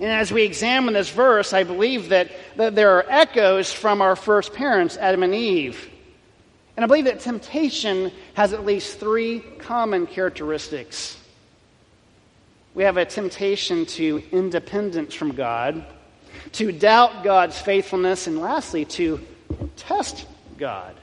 And 0.00 0.10
as 0.10 0.32
we 0.32 0.42
examine 0.42 0.94
this 0.94 1.10
verse, 1.10 1.52
I 1.52 1.64
believe 1.64 2.08
that, 2.08 2.30
that 2.56 2.74
there 2.74 2.96
are 2.96 3.04
echoes 3.08 3.72
from 3.72 4.00
our 4.00 4.16
first 4.16 4.54
parents, 4.54 4.96
Adam 4.96 5.22
and 5.22 5.34
Eve. 5.34 5.90
And 6.76 6.84
I 6.84 6.86
believe 6.86 7.04
that 7.04 7.20
temptation 7.20 8.10
has 8.34 8.54
at 8.54 8.64
least 8.64 8.98
three 8.98 9.40
common 9.58 10.06
characteristics. 10.06 11.18
We 12.74 12.84
have 12.84 12.96
a 12.96 13.04
temptation 13.04 13.86
to 13.86 14.22
independence 14.30 15.14
from 15.14 15.32
God, 15.32 15.84
to 16.52 16.70
doubt 16.70 17.24
God's 17.24 17.58
faithfulness, 17.58 18.26
and 18.26 18.38
lastly, 18.38 18.84
to 18.86 19.20
test 19.76 20.26
God. 20.56 20.94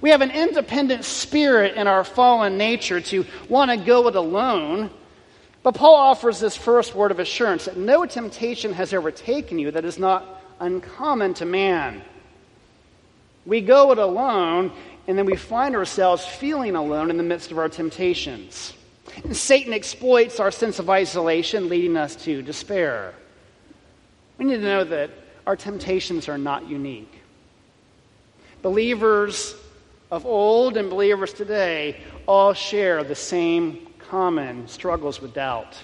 We 0.00 0.10
have 0.10 0.20
an 0.20 0.30
independent 0.30 1.04
spirit 1.04 1.76
in 1.76 1.86
our 1.86 2.04
fallen 2.04 2.58
nature 2.58 3.00
to 3.00 3.24
want 3.48 3.70
to 3.70 3.76
go 3.76 4.08
it 4.08 4.16
alone. 4.16 4.90
But 5.62 5.74
Paul 5.74 5.94
offers 5.94 6.40
this 6.40 6.56
first 6.56 6.94
word 6.94 7.10
of 7.10 7.20
assurance 7.20 7.66
that 7.66 7.76
no 7.76 8.04
temptation 8.06 8.72
has 8.74 8.94
overtaken 8.94 9.58
you 9.58 9.70
that 9.72 9.84
is 9.84 9.98
not 9.98 10.24
uncommon 10.60 11.34
to 11.34 11.44
man. 11.44 12.02
We 13.46 13.60
go 13.60 13.92
it 13.92 13.98
alone, 13.98 14.72
and 15.06 15.16
then 15.16 15.26
we 15.26 15.36
find 15.36 15.74
ourselves 15.74 16.24
feeling 16.24 16.76
alone 16.76 17.10
in 17.10 17.16
the 17.16 17.22
midst 17.22 17.50
of 17.50 17.58
our 17.58 17.68
temptations. 17.68 18.74
Satan 19.32 19.72
exploits 19.72 20.40
our 20.40 20.50
sense 20.50 20.78
of 20.78 20.90
isolation, 20.90 21.68
leading 21.68 21.96
us 21.96 22.16
to 22.16 22.42
despair. 22.42 23.14
We 24.38 24.44
need 24.44 24.56
to 24.56 24.62
know 24.62 24.84
that 24.84 25.10
our 25.46 25.56
temptations 25.56 26.28
are 26.28 26.38
not 26.38 26.68
unique. 26.68 27.12
Believers 28.62 29.54
of 30.10 30.26
old 30.26 30.76
and 30.76 30.90
believers 30.90 31.32
today 31.32 32.00
all 32.26 32.54
share 32.54 33.04
the 33.04 33.14
same 33.14 33.86
common 33.98 34.68
struggles 34.68 35.20
with 35.20 35.34
doubt 35.34 35.76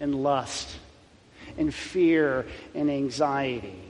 and 0.00 0.14
lust 0.14 0.76
and 1.58 1.72
fear 1.72 2.46
and 2.74 2.90
anxiety. 2.90 3.80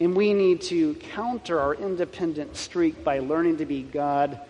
And 0.00 0.16
we 0.16 0.32
need 0.34 0.62
to 0.62 0.94
counter 0.94 1.60
our 1.60 1.74
independent 1.74 2.56
streak 2.56 3.04
by 3.04 3.18
learning 3.18 3.58
to 3.58 3.66
be 3.66 3.82
God 3.82 4.40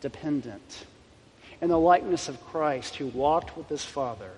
dependent 0.00 0.86
in 1.62 1.68
the 1.68 1.78
likeness 1.78 2.28
of 2.28 2.44
Christ 2.46 2.96
who 2.96 3.06
walked 3.06 3.56
with 3.56 3.68
his 3.68 3.84
Father, 3.84 4.32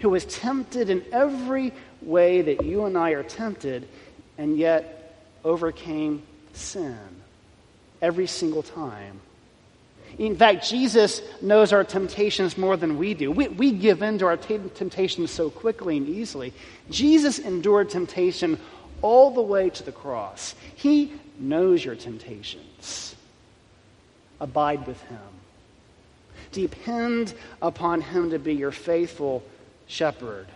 who 0.00 0.10
was 0.10 0.24
tempted 0.26 0.90
in 0.90 1.04
every 1.12 1.72
way 2.02 2.42
that 2.42 2.64
you 2.64 2.84
and 2.84 2.98
I 2.98 3.10
are 3.12 3.22
tempted, 3.22 3.88
and 4.36 4.58
yet 4.58 5.24
overcame 5.44 6.22
sin 6.52 6.98
every 8.02 8.26
single 8.26 8.64
time. 8.64 9.20
In 10.18 10.36
fact, 10.36 10.68
Jesus 10.68 11.22
knows 11.40 11.72
our 11.72 11.84
temptations 11.84 12.58
more 12.58 12.76
than 12.76 12.98
we 12.98 13.14
do. 13.14 13.30
We, 13.30 13.46
we 13.48 13.70
give 13.70 14.02
in 14.02 14.18
to 14.18 14.26
our 14.26 14.36
t- 14.36 14.58
temptations 14.74 15.30
so 15.30 15.50
quickly 15.50 15.96
and 15.96 16.08
easily. 16.08 16.52
Jesus 16.90 17.38
endured 17.38 17.90
temptation 17.90 18.58
all 19.02 19.30
the 19.30 19.42
way 19.42 19.70
to 19.70 19.82
the 19.84 19.92
cross. 19.92 20.56
He 20.74 21.12
knows 21.38 21.84
your 21.84 21.94
temptations. 21.94 23.14
Abide 24.40 24.86
with 24.86 25.00
him. 25.02 25.37
Depend 26.52 27.34
upon 27.60 28.00
him 28.00 28.30
to 28.30 28.38
be 28.38 28.54
your 28.54 28.72
faithful 28.72 29.42
shepherd. 29.86 30.46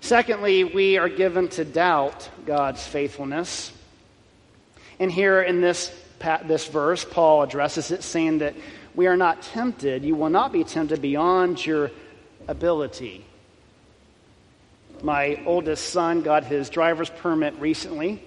Secondly, 0.00 0.64
we 0.64 0.98
are 0.98 1.08
given 1.08 1.48
to 1.50 1.64
doubt 1.64 2.28
God's 2.44 2.84
faithfulness. 2.84 3.72
And 4.98 5.10
here 5.10 5.42
in 5.42 5.60
this, 5.60 5.94
this 6.44 6.66
verse, 6.66 7.04
Paul 7.04 7.42
addresses 7.42 7.90
it, 7.90 8.02
saying 8.02 8.38
that 8.38 8.54
we 8.94 9.06
are 9.06 9.16
not 9.16 9.42
tempted, 9.42 10.04
you 10.04 10.14
will 10.14 10.28
not 10.28 10.52
be 10.52 10.64
tempted 10.64 11.00
beyond 11.00 11.64
your 11.64 11.90
ability. 12.46 13.24
My 15.02 15.40
oldest 15.46 15.90
son 15.90 16.22
got 16.22 16.44
his 16.44 16.68
driver's 16.68 17.10
permit 17.10 17.54
recently, 17.58 18.22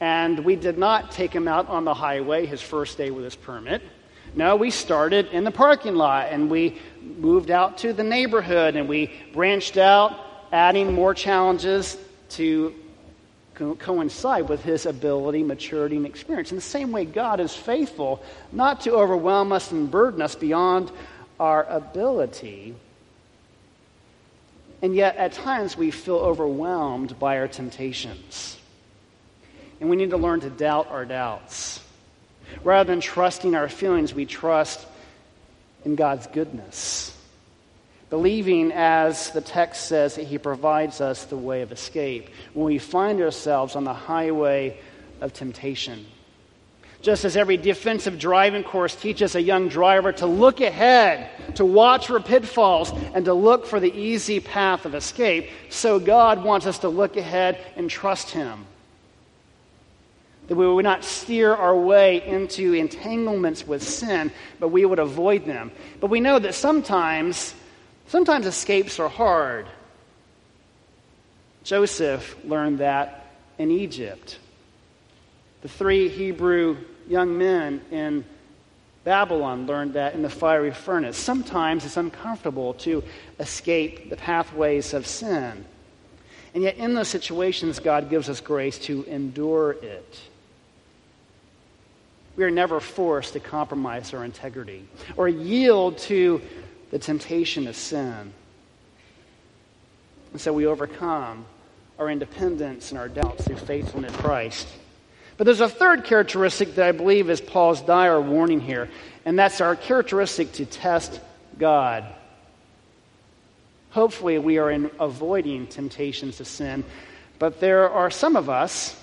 and 0.00 0.44
we 0.44 0.56
did 0.56 0.78
not 0.78 1.10
take 1.10 1.32
him 1.32 1.48
out 1.48 1.68
on 1.68 1.84
the 1.84 1.94
highway 1.94 2.46
his 2.46 2.60
first 2.60 2.98
day 2.98 3.10
with 3.10 3.24
his 3.24 3.36
permit. 3.36 3.82
No, 4.34 4.56
we 4.56 4.70
started 4.70 5.26
in 5.28 5.44
the 5.44 5.50
parking 5.50 5.96
lot 5.96 6.28
and 6.30 6.50
we 6.50 6.78
moved 7.00 7.50
out 7.50 7.78
to 7.78 7.92
the 7.92 8.04
neighborhood 8.04 8.76
and 8.76 8.88
we 8.88 9.10
branched 9.32 9.76
out, 9.76 10.16
adding 10.52 10.92
more 10.92 11.14
challenges 11.14 11.96
to 12.30 12.74
co- 13.54 13.74
coincide 13.74 14.48
with 14.48 14.62
his 14.62 14.86
ability, 14.86 15.42
maturity, 15.42 15.96
and 15.96 16.06
experience. 16.06 16.52
In 16.52 16.56
the 16.56 16.62
same 16.62 16.92
way, 16.92 17.04
God 17.04 17.40
is 17.40 17.54
faithful 17.54 18.22
not 18.52 18.82
to 18.82 18.92
overwhelm 18.92 19.52
us 19.52 19.72
and 19.72 19.90
burden 19.90 20.22
us 20.22 20.36
beyond 20.36 20.92
our 21.40 21.64
ability. 21.64 22.74
And 24.82 24.94
yet, 24.94 25.16
at 25.16 25.32
times, 25.32 25.76
we 25.76 25.90
feel 25.90 26.16
overwhelmed 26.16 27.18
by 27.18 27.38
our 27.38 27.48
temptations. 27.48 28.58
And 29.80 29.90
we 29.90 29.96
need 29.96 30.10
to 30.10 30.16
learn 30.16 30.40
to 30.40 30.50
doubt 30.50 30.88
our 30.88 31.04
doubts. 31.04 31.80
Rather 32.64 32.92
than 32.92 33.00
trusting 33.00 33.54
our 33.54 33.68
feelings, 33.68 34.14
we 34.14 34.26
trust 34.26 34.86
in 35.84 35.96
God's 35.96 36.26
goodness. 36.26 37.16
Believing, 38.10 38.72
as 38.72 39.30
the 39.30 39.40
text 39.40 39.86
says, 39.86 40.16
that 40.16 40.26
He 40.26 40.38
provides 40.38 41.00
us 41.00 41.24
the 41.24 41.36
way 41.36 41.62
of 41.62 41.72
escape 41.72 42.28
when 42.54 42.66
we 42.66 42.78
find 42.78 43.20
ourselves 43.20 43.76
on 43.76 43.84
the 43.84 43.94
highway 43.94 44.78
of 45.20 45.32
temptation. 45.32 46.06
Just 47.02 47.24
as 47.24 47.36
every 47.36 47.56
defensive 47.56 48.18
driving 48.18 48.62
course 48.62 48.94
teaches 48.94 49.34
a 49.34 49.40
young 49.40 49.68
driver 49.68 50.12
to 50.12 50.26
look 50.26 50.60
ahead, 50.60 51.30
to 51.54 51.64
watch 51.64 52.08
for 52.08 52.20
pitfalls, 52.20 52.92
and 53.14 53.24
to 53.24 53.32
look 53.32 53.64
for 53.64 53.80
the 53.80 53.92
easy 53.92 54.38
path 54.38 54.84
of 54.84 54.94
escape, 54.94 55.48
so 55.70 55.98
God 55.98 56.44
wants 56.44 56.66
us 56.66 56.80
to 56.80 56.88
look 56.88 57.16
ahead 57.16 57.58
and 57.76 57.88
trust 57.88 58.30
Him 58.30 58.66
that 60.50 60.56
we 60.56 60.66
would 60.66 60.82
not 60.82 61.04
steer 61.04 61.54
our 61.54 61.76
way 61.76 62.26
into 62.26 62.74
entanglements 62.74 63.64
with 63.64 63.84
sin, 63.84 64.32
but 64.58 64.70
we 64.70 64.84
would 64.84 64.98
avoid 64.98 65.44
them. 65.44 65.70
But 66.00 66.10
we 66.10 66.18
know 66.18 66.40
that 66.40 66.56
sometimes, 66.56 67.54
sometimes 68.08 68.46
escapes 68.46 68.98
are 68.98 69.08
hard. 69.08 69.68
Joseph 71.62 72.36
learned 72.44 72.78
that 72.78 73.32
in 73.58 73.70
Egypt. 73.70 74.40
The 75.62 75.68
three 75.68 76.08
Hebrew 76.08 76.78
young 77.06 77.38
men 77.38 77.80
in 77.92 78.24
Babylon 79.04 79.68
learned 79.68 79.92
that 79.92 80.14
in 80.14 80.22
the 80.22 80.28
fiery 80.28 80.72
furnace. 80.72 81.16
Sometimes 81.16 81.84
it's 81.84 81.96
uncomfortable 81.96 82.74
to 82.74 83.04
escape 83.38 84.10
the 84.10 84.16
pathways 84.16 84.94
of 84.94 85.06
sin. 85.06 85.64
And 86.54 86.64
yet, 86.64 86.76
in 86.76 86.94
those 86.94 87.06
situations, 87.06 87.78
God 87.78 88.10
gives 88.10 88.28
us 88.28 88.40
grace 88.40 88.80
to 88.80 89.04
endure 89.04 89.76
it. 89.80 90.18
We 92.36 92.44
are 92.44 92.50
never 92.50 92.80
forced 92.80 93.32
to 93.34 93.40
compromise 93.40 94.14
our 94.14 94.24
integrity 94.24 94.86
or 95.16 95.28
yield 95.28 95.98
to 95.98 96.40
the 96.90 96.98
temptation 96.98 97.66
of 97.66 97.76
sin. 97.76 98.32
And 100.32 100.40
so 100.40 100.52
we 100.52 100.66
overcome 100.66 101.44
our 101.98 102.08
independence 102.08 102.90
and 102.90 102.98
our 102.98 103.08
doubts 103.08 103.44
through 103.44 103.56
faithfulness 103.56 104.12
in 104.12 104.18
Christ. 104.18 104.68
But 105.36 105.44
there's 105.44 105.60
a 105.60 105.68
third 105.68 106.04
characteristic 106.04 106.74
that 106.74 106.86
I 106.86 106.92
believe 106.92 107.30
is 107.30 107.40
Paul's 107.40 107.80
dire 107.82 108.20
warning 108.20 108.60
here, 108.60 108.88
and 109.24 109.38
that's 109.38 109.60
our 109.60 109.74
characteristic 109.74 110.52
to 110.52 110.66
test 110.66 111.20
God. 111.58 112.04
Hopefully, 113.90 114.38
we 114.38 114.58
are 114.58 114.70
in 114.70 114.90
avoiding 115.00 115.66
temptations 115.66 116.36
to 116.36 116.44
sin, 116.44 116.84
but 117.38 117.58
there 117.58 117.90
are 117.90 118.10
some 118.10 118.36
of 118.36 118.48
us, 118.48 118.96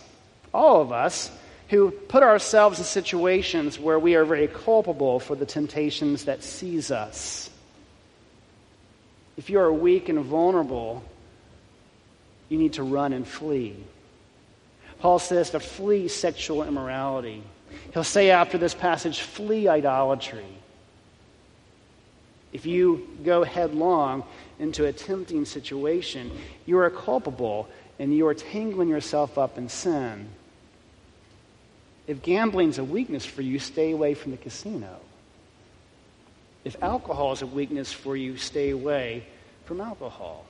all 0.54 0.82
of 0.82 0.92
us, 0.92 1.30
who 1.69 1.91
put 1.91 2.23
ourselves 2.23 2.80
in 2.80 2.86
situations 2.86 3.80
where 3.80 3.99
we 3.99 4.15
are 4.15 4.25
very 4.25 4.47
culpable 4.47 5.19
for 5.19 5.36
the 5.36 5.45
temptations 5.45 6.25
that 6.25 6.43
seize 6.43 6.91
us. 6.91 7.49
If 9.36 9.49
you 9.49 9.60
are 9.60 9.71
weak 9.71 10.10
and 10.10 10.19
vulnerable, 10.19 11.03
you 12.49 12.58
need 12.58 12.73
to 12.73 12.84
run 12.84 13.13
and 13.13 13.27
flee. 13.27 13.75
Paul 14.99 15.19
says 15.19 15.51
to 15.51 15.60
flee 15.60 16.08
sexual 16.08 16.63
immorality. 16.63 17.43
He'll 17.93 18.03
say 18.03 18.32
after 18.32 18.58
this 18.58 18.73
passage, 18.73 19.19
flee 19.19 19.67
idolatry. 19.67 20.45
If 22.53 22.65
you 22.65 23.08
go 23.23 23.43
headlong 23.43 24.23
into 24.58 24.86
a 24.86 24.93
tempting 24.93 25.45
situation, 25.45 26.32
you 26.65 26.80
are 26.80 26.89
culpable 26.89 27.67
and 27.99 28.15
you 28.15 28.25
are 28.27 28.34
tangling 28.34 28.89
yourself 28.89 29.38
up 29.38 29.58
in 29.58 29.69
sin. 29.69 30.30
If 32.08 32.22
gambling's 32.22 32.78
a 32.78 32.84
weakness 32.84 33.26
for 33.26 33.41
you, 33.41 33.60
stay 33.60 33.91
away 33.91 34.13
from 34.13 34.32
the 34.32 34.38
casino. 34.38 35.00
If 36.63 36.82
alcohol 36.82 37.34
is 37.34 37.41
a 37.41 37.48
weakness 37.48 37.91
for 37.91 38.15
you, 38.15 38.38
stay 38.38 38.72
away 38.72 39.26
from 39.65 39.82
alcohol. 39.82 40.46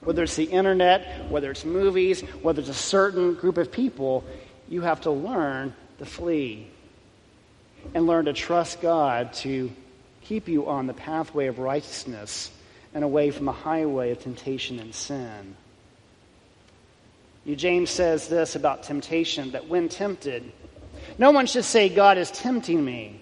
Whether 0.00 0.22
it's 0.22 0.36
the 0.36 0.44
internet, 0.44 1.30
whether 1.30 1.50
it's 1.50 1.64
movies, 1.64 2.22
whether 2.42 2.60
it's 2.60 2.70
a 2.70 2.74
certain 2.74 3.34
group 3.34 3.58
of 3.58 3.70
people, 3.70 4.24
you 4.68 4.80
have 4.80 5.02
to 5.02 5.10
learn 5.10 5.74
to 5.98 6.06
flee 6.06 6.68
and 7.94 8.06
learn 8.06 8.24
to 8.26 8.32
trust 8.32 8.80
God 8.80 9.32
to 9.34 9.70
keep 10.22 10.48
you 10.48 10.68
on 10.68 10.86
the 10.86 10.94
pathway 10.94 11.46
of 11.46 11.58
righteousness 11.58 12.50
and 12.94 13.04
away 13.04 13.30
from 13.30 13.44
the 13.44 13.52
highway 13.52 14.10
of 14.10 14.22
temptation 14.22 14.78
and 14.78 14.94
sin. 14.94 15.56
James 17.52 17.90
says 17.90 18.28
this 18.28 18.56
about 18.56 18.84
temptation 18.84 19.50
that 19.50 19.68
when 19.68 19.88
tempted, 19.88 20.50
no 21.18 21.30
one 21.30 21.46
should 21.46 21.64
say, 21.64 21.88
God 21.90 22.16
is 22.16 22.30
tempting 22.30 22.82
me. 22.82 23.20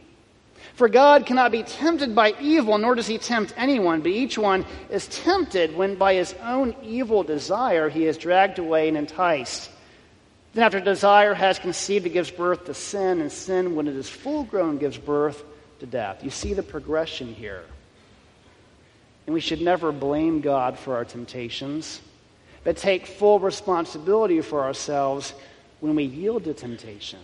For 0.74 0.88
God 0.88 1.26
cannot 1.26 1.52
be 1.52 1.64
tempted 1.64 2.14
by 2.14 2.34
evil, 2.40 2.78
nor 2.78 2.94
does 2.94 3.06
he 3.06 3.18
tempt 3.18 3.52
anyone, 3.56 4.00
but 4.00 4.12
each 4.12 4.38
one 4.38 4.64
is 4.90 5.06
tempted 5.08 5.76
when 5.76 5.96
by 5.96 6.14
his 6.14 6.34
own 6.42 6.74
evil 6.82 7.24
desire 7.24 7.88
he 7.88 8.06
is 8.06 8.16
dragged 8.16 8.58
away 8.58 8.88
and 8.88 8.96
enticed. 8.96 9.70
Then, 10.54 10.64
after 10.64 10.80
desire 10.80 11.34
has 11.34 11.58
conceived, 11.58 12.06
it 12.06 12.10
gives 12.10 12.30
birth 12.30 12.66
to 12.66 12.74
sin, 12.74 13.20
and 13.20 13.32
sin, 13.32 13.74
when 13.74 13.88
it 13.88 13.96
is 13.96 14.08
full 14.08 14.44
grown, 14.44 14.78
gives 14.78 14.96
birth 14.96 15.42
to 15.80 15.86
death. 15.86 16.22
You 16.22 16.30
see 16.30 16.54
the 16.54 16.62
progression 16.62 17.34
here. 17.34 17.64
And 19.26 19.34
we 19.34 19.40
should 19.40 19.60
never 19.60 19.92
blame 19.92 20.40
God 20.40 20.78
for 20.78 20.94
our 20.94 21.04
temptations 21.04 22.00
but 22.64 22.76
take 22.76 23.06
full 23.06 23.38
responsibility 23.38 24.40
for 24.40 24.62
ourselves 24.62 25.34
when 25.80 25.94
we 25.94 26.04
yield 26.04 26.44
to 26.44 26.54
temptation, 26.54 27.18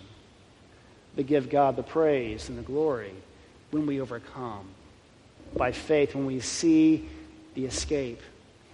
but 1.14 1.26
give 1.26 1.48
God 1.48 1.76
the 1.76 1.82
praise 1.82 2.48
and 2.48 2.58
the 2.58 2.62
glory 2.62 3.12
when 3.70 3.86
we 3.86 4.00
overcome. 4.00 4.66
By 5.56 5.72
faith, 5.72 6.14
when 6.14 6.26
we 6.26 6.40
see 6.40 7.08
the 7.54 7.64
escape 7.66 8.20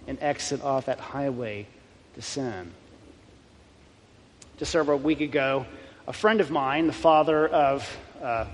and 0.07 0.17
exit 0.21 0.61
off 0.61 0.87
that 0.87 0.99
highway 0.99 1.67
to 2.15 2.21
sin. 2.21 2.71
Just 4.57 4.75
over 4.75 4.93
a 4.93 4.97
week 4.97 5.21
ago, 5.21 5.65
a 6.07 6.13
friend 6.13 6.39
of 6.41 6.51
mine, 6.51 6.87
the 6.87 6.93
father 6.93 7.47
of 7.47 7.97
uh, 8.21 8.45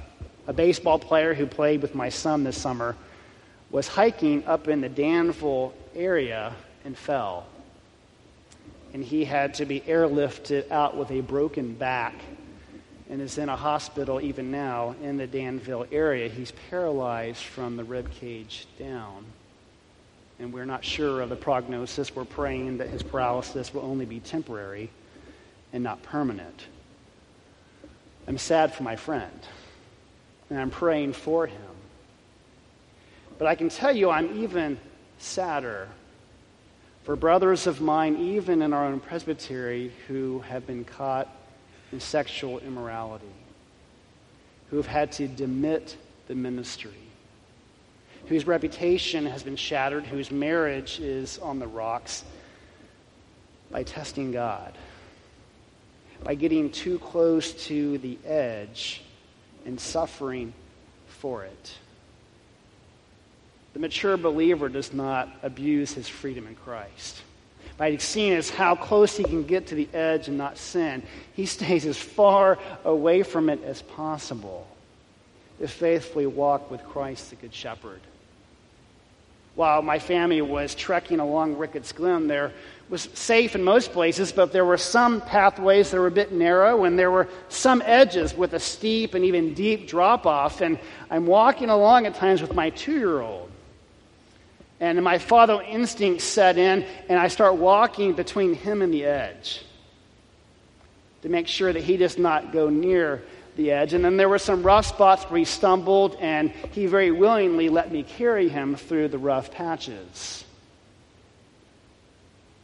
a 0.47 0.53
baseball 0.53 0.99
player 0.99 1.33
who 1.33 1.45
played 1.45 1.81
with 1.81 1.95
my 1.95 2.09
son 2.09 2.43
this 2.43 2.57
summer, 2.57 2.95
was 3.69 3.87
hiking 3.87 4.43
up 4.45 4.67
in 4.67 4.81
the 4.81 4.89
Danville 4.89 5.73
area 5.95 6.53
and 6.83 6.97
fell. 6.97 7.45
And 8.93 9.03
he 9.03 9.23
had 9.25 9.53
to 9.55 9.65
be 9.65 9.81
airlifted 9.81 10.69
out 10.71 10.97
with 10.97 11.11
a 11.11 11.21
broken 11.21 11.73
back 11.73 12.13
and 13.09 13.21
is 13.21 13.37
in 13.37 13.49
a 13.49 13.55
hospital 13.55 14.21
even 14.21 14.51
now 14.51 14.95
in 15.01 15.17
the 15.17 15.27
Danville 15.27 15.85
area. 15.91 16.29
He's 16.29 16.51
paralyzed 16.69 17.43
from 17.43 17.75
the 17.75 17.83
rib 17.83 18.09
cage 18.11 18.67
down. 18.79 19.25
And 20.39 20.53
we're 20.53 20.65
not 20.65 20.83
sure 20.83 21.21
of 21.21 21.29
the 21.29 21.35
prognosis. 21.35 22.15
We're 22.15 22.25
praying 22.25 22.79
that 22.79 22.87
his 22.87 23.03
paralysis 23.03 23.73
will 23.73 23.83
only 23.83 24.05
be 24.05 24.19
temporary 24.19 24.89
and 25.73 25.83
not 25.83 26.01
permanent. 26.03 26.65
I'm 28.27 28.37
sad 28.37 28.73
for 28.73 28.83
my 28.83 28.95
friend, 28.95 29.31
and 30.49 30.59
I'm 30.59 30.69
praying 30.69 31.13
for 31.13 31.47
him. 31.47 31.61
But 33.37 33.47
I 33.47 33.55
can 33.55 33.69
tell 33.69 33.95
you, 33.95 34.09
I'm 34.09 34.43
even 34.43 34.79
sadder 35.17 35.87
for 37.03 37.15
brothers 37.15 37.67
of 37.67 37.81
mine, 37.81 38.17
even 38.17 38.61
in 38.61 38.73
our 38.73 38.85
own 38.85 38.99
presbytery, 38.99 39.91
who 40.07 40.39
have 40.39 40.67
been 40.67 40.83
caught 40.85 41.27
in 41.91 41.99
sexual 41.99 42.59
immorality, 42.59 43.25
who 44.69 44.77
have 44.77 44.87
had 44.87 45.11
to 45.13 45.27
demit 45.27 45.95
the 46.27 46.35
ministry, 46.35 46.91
whose 48.27 48.45
reputation 48.45 49.25
has 49.25 49.43
been 49.43 49.55
shattered, 49.55 50.05
whose 50.05 50.31
marriage 50.31 50.99
is 50.99 51.39
on 51.39 51.59
the 51.59 51.67
rocks 51.67 52.23
by 53.71 53.83
testing 53.83 54.31
God, 54.31 54.77
by 56.23 56.35
getting 56.35 56.69
too 56.71 56.99
close 56.99 57.51
to 57.65 57.97
the 57.97 58.17
edge 58.25 59.01
and 59.65 59.79
suffering 59.79 60.53
for 61.07 61.45
it. 61.45 61.77
The 63.73 63.79
mature 63.79 64.17
believer 64.17 64.69
does 64.69 64.93
not 64.93 65.29
abuse 65.43 65.93
his 65.93 66.07
freedom 66.07 66.47
in 66.47 66.55
Christ. 66.55 67.21
By 67.77 67.95
seeing 67.97 68.33
as 68.33 68.49
how 68.49 68.75
close 68.75 69.15
he 69.17 69.23
can 69.23 69.43
get 69.43 69.67
to 69.67 69.75
the 69.75 69.87
edge 69.93 70.27
and 70.27 70.37
not 70.37 70.57
sin, 70.57 71.03
he 71.33 71.45
stays 71.45 71.85
as 71.85 71.97
far 71.97 72.59
away 72.83 73.23
from 73.23 73.49
it 73.49 73.63
as 73.63 73.81
possible 73.81 74.67
to 75.59 75.67
faithfully 75.67 76.27
walk 76.27 76.69
with 76.69 76.83
Christ 76.83 77.29
the 77.29 77.37
Good 77.37 77.53
Shepherd. 77.53 78.01
While 79.55 79.81
my 79.81 79.99
family 79.99 80.41
was 80.41 80.75
trekking 80.75 81.19
along 81.19 81.57
Ricketts 81.57 81.91
Glen, 81.91 82.27
there 82.27 82.51
was 82.89 83.09
safe 83.13 83.53
in 83.53 83.63
most 83.63 83.91
places, 83.91 84.31
but 84.31 84.51
there 84.53 84.65
were 84.65 84.77
some 84.77 85.21
pathways 85.21 85.91
that 85.91 85.99
were 85.99 86.07
a 86.07 86.11
bit 86.11 86.31
narrow, 86.31 86.85
and 86.85 86.97
there 86.97 87.11
were 87.11 87.27
some 87.49 87.81
edges 87.85 88.33
with 88.35 88.53
a 88.53 88.59
steep 88.59 89.13
and 89.13 89.25
even 89.25 89.53
deep 89.53 89.87
drop 89.87 90.25
off. 90.25 90.61
And 90.61 90.79
I'm 91.09 91.25
walking 91.25 91.69
along 91.69 92.05
at 92.05 92.15
times 92.15 92.41
with 92.41 92.53
my 92.53 92.69
two 92.69 92.97
year 92.97 93.21
old. 93.21 93.50
And 94.81 95.01
my 95.03 95.19
father 95.19 95.61
instinct 95.61 96.23
set 96.23 96.57
in, 96.57 96.83
and 97.07 97.19
I 97.19 97.27
start 97.27 97.55
walking 97.55 98.13
between 98.13 98.55
him 98.55 98.81
and 98.81 98.91
the 98.91 99.05
edge 99.05 99.63
to 101.21 101.29
make 101.29 101.47
sure 101.47 101.71
that 101.71 101.83
he 101.83 101.97
does 101.97 102.17
not 102.17 102.51
go 102.51 102.67
near 102.67 103.21
the 103.55 103.71
edge. 103.71 103.93
And 103.93 104.03
then 104.03 104.17
there 104.17 104.27
were 104.27 104.39
some 104.39 104.63
rough 104.63 104.87
spots 104.87 105.23
where 105.25 105.37
he 105.37 105.45
stumbled, 105.45 106.17
and 106.19 106.49
he 106.49 106.87
very 106.87 107.11
willingly 107.11 107.69
let 107.69 107.91
me 107.91 108.01
carry 108.01 108.49
him 108.49 108.75
through 108.75 109.09
the 109.09 109.19
rough 109.19 109.51
patches. 109.51 110.43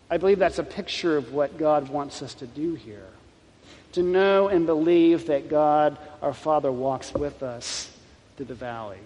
I 0.10 0.18
believe 0.18 0.40
that's 0.40 0.58
a 0.58 0.64
picture 0.64 1.18
of 1.18 1.34
what 1.34 1.60
God 1.60 1.88
wants 1.90 2.24
us 2.24 2.34
to 2.36 2.48
do 2.48 2.74
here. 2.74 3.06
To 3.92 4.02
know 4.02 4.48
and 4.48 4.66
believe 4.66 5.28
that 5.28 5.50
God, 5.50 6.00
our 6.24 6.34
Father, 6.34 6.72
walks 6.72 7.14
with 7.14 7.44
us 7.44 7.96
through 8.38 8.48
the 8.48 8.56
valley 8.56 8.98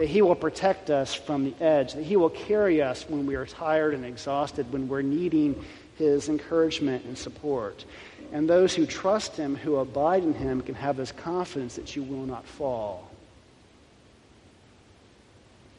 that 0.00 0.08
He 0.08 0.22
will 0.22 0.34
protect 0.34 0.88
us 0.88 1.12
from 1.12 1.44
the 1.44 1.54
edge, 1.62 1.92
that 1.92 2.02
He 2.02 2.16
will 2.16 2.30
carry 2.30 2.80
us 2.80 3.04
when 3.06 3.26
we 3.26 3.34
are 3.34 3.44
tired 3.44 3.92
and 3.92 4.02
exhausted, 4.02 4.72
when 4.72 4.88
we're 4.88 5.02
needing 5.02 5.62
His 5.98 6.30
encouragement 6.30 7.04
and 7.04 7.18
support. 7.18 7.84
And 8.32 8.48
those 8.48 8.74
who 8.74 8.86
trust 8.86 9.36
Him, 9.36 9.54
who 9.56 9.76
abide 9.76 10.22
in 10.22 10.32
Him, 10.32 10.62
can 10.62 10.74
have 10.74 10.96
this 10.96 11.12
confidence 11.12 11.76
that 11.76 11.96
you 11.96 12.02
will 12.02 12.24
not 12.24 12.46
fall 12.46 13.10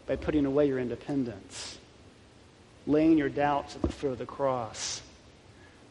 by 0.05 0.17
putting 0.17 0.45
away 0.45 0.67
your 0.67 0.77
independence, 0.77 1.79
laying 2.86 3.17
your 3.17 3.27
doubts 3.27 3.75
at 3.75 3.81
the 3.81 3.91
foot 3.91 4.12
of 4.12 4.19
the 4.19 4.27
cross, 4.27 5.01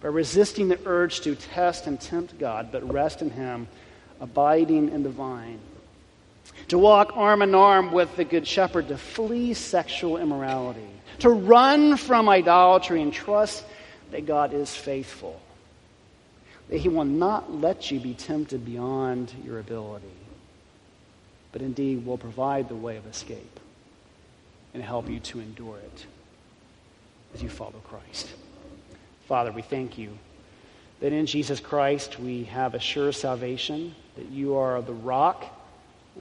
by 0.01 0.07
resisting 0.07 0.69
the 0.69 0.79
urge 0.87 1.23
to 1.23 1.35
test 1.35 1.89
and 1.89 2.01
tempt 2.01 2.39
God, 2.39 2.69
but 2.71 2.93
rest 2.93 3.23
in 3.23 3.31
Him, 3.31 3.67
abiding 4.21 4.89
in 4.91 5.03
the 5.03 5.11
vine 5.11 5.59
to 6.69 6.79
walk 6.79 7.17
arm 7.17 7.43
in 7.43 7.55
arm 7.55 7.93
with 7.93 8.15
the 8.17 8.25
Good 8.25 8.47
Shepherd, 8.47 8.89
to 8.89 8.97
flee 8.97 9.55
sexual 9.55 10.17
immorality, 10.17 10.89
to 11.21 11.31
run 11.31 11.97
from 11.97 12.29
idolatry 12.29 13.03
and 13.03 13.13
trust 13.13 13.65
that 14.11 14.27
God 14.27 14.53
is 14.53 14.75
faithful, 14.75 15.41
that 16.69 16.79
He 16.79 16.89
will 16.89 17.05
not 17.05 17.53
let 17.53 17.91
you 17.91 18.01
be 18.01 18.15
tempted 18.15 18.65
beyond 18.65 19.33
your 19.45 19.59
ability, 19.59 20.07
but 21.53 21.63
indeed 21.63 22.07
will 22.07 22.19
provide 22.19 22.69
the 22.69 22.77
way 22.77 22.97
of 22.97 23.07
escape 23.07 23.61
and 24.73 24.83
help 24.83 25.09
you 25.09 25.19
to 25.21 25.41
endure 25.41 25.79
it 25.79 26.07
as 27.35 27.43
you 27.43 27.49
follow 27.49 27.81
Christ. 27.85 28.33
Father, 29.27 29.53
we 29.53 29.63
thank 29.63 29.99
you 29.99 30.17
that 31.01 31.13
in 31.13 31.27
Jesus 31.27 31.61
Christ 31.61 32.19
we 32.21 32.45
have 32.45 32.75
a 32.75 32.81
sure 32.81 33.11
salvation, 33.13 33.95
that 34.17 34.27
you 34.27 34.57
are 34.57 34.83
the 34.83 34.93
rock 34.93 35.45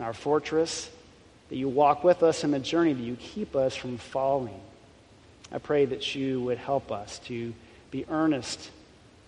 our 0.04 0.14
fortress, 0.14 0.90
that 1.50 1.56
you 1.56 1.68
walk 1.68 2.04
with 2.04 2.24
us 2.24 2.44
in 2.44 2.52
the 2.52 2.60
journey, 2.60 2.94
that 2.94 3.04
you 3.04 3.16
keep 3.16 3.56
us 3.56 3.76
from 3.76 3.98
falling. 3.98 4.62
I 5.52 5.58
pray 5.58 5.86
that 5.86 6.16
you 6.16 6.42
would 6.42 6.58
help 6.58 6.92
us 6.92 7.20
to 7.26 7.54
be 7.92 8.06
earnest, 8.10 8.70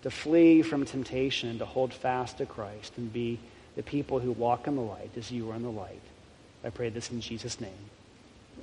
to 0.02 0.10
flee 0.10 0.62
from 0.62 0.84
temptation, 0.84 1.58
to 1.58 1.66
hold 1.66 1.92
fast 1.92 2.38
to 2.38 2.46
Christ, 2.46 2.92
and 2.96 3.12
be 3.12 3.38
the 3.76 3.82
people 3.82 4.20
who 4.20 4.32
walk 4.32 4.66
in 4.66 4.76
the 4.76 4.82
light 4.82 5.10
as 5.16 5.30
you 5.30 5.50
are 5.50 5.56
in 5.56 5.62
the 5.62 5.70
light. 5.70 6.00
I 6.64 6.70
pray 6.70 6.90
this 6.90 7.10
in 7.10 7.20
Jesus' 7.20 7.60
name. 7.60 7.70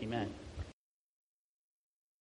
Amen. 0.02 0.30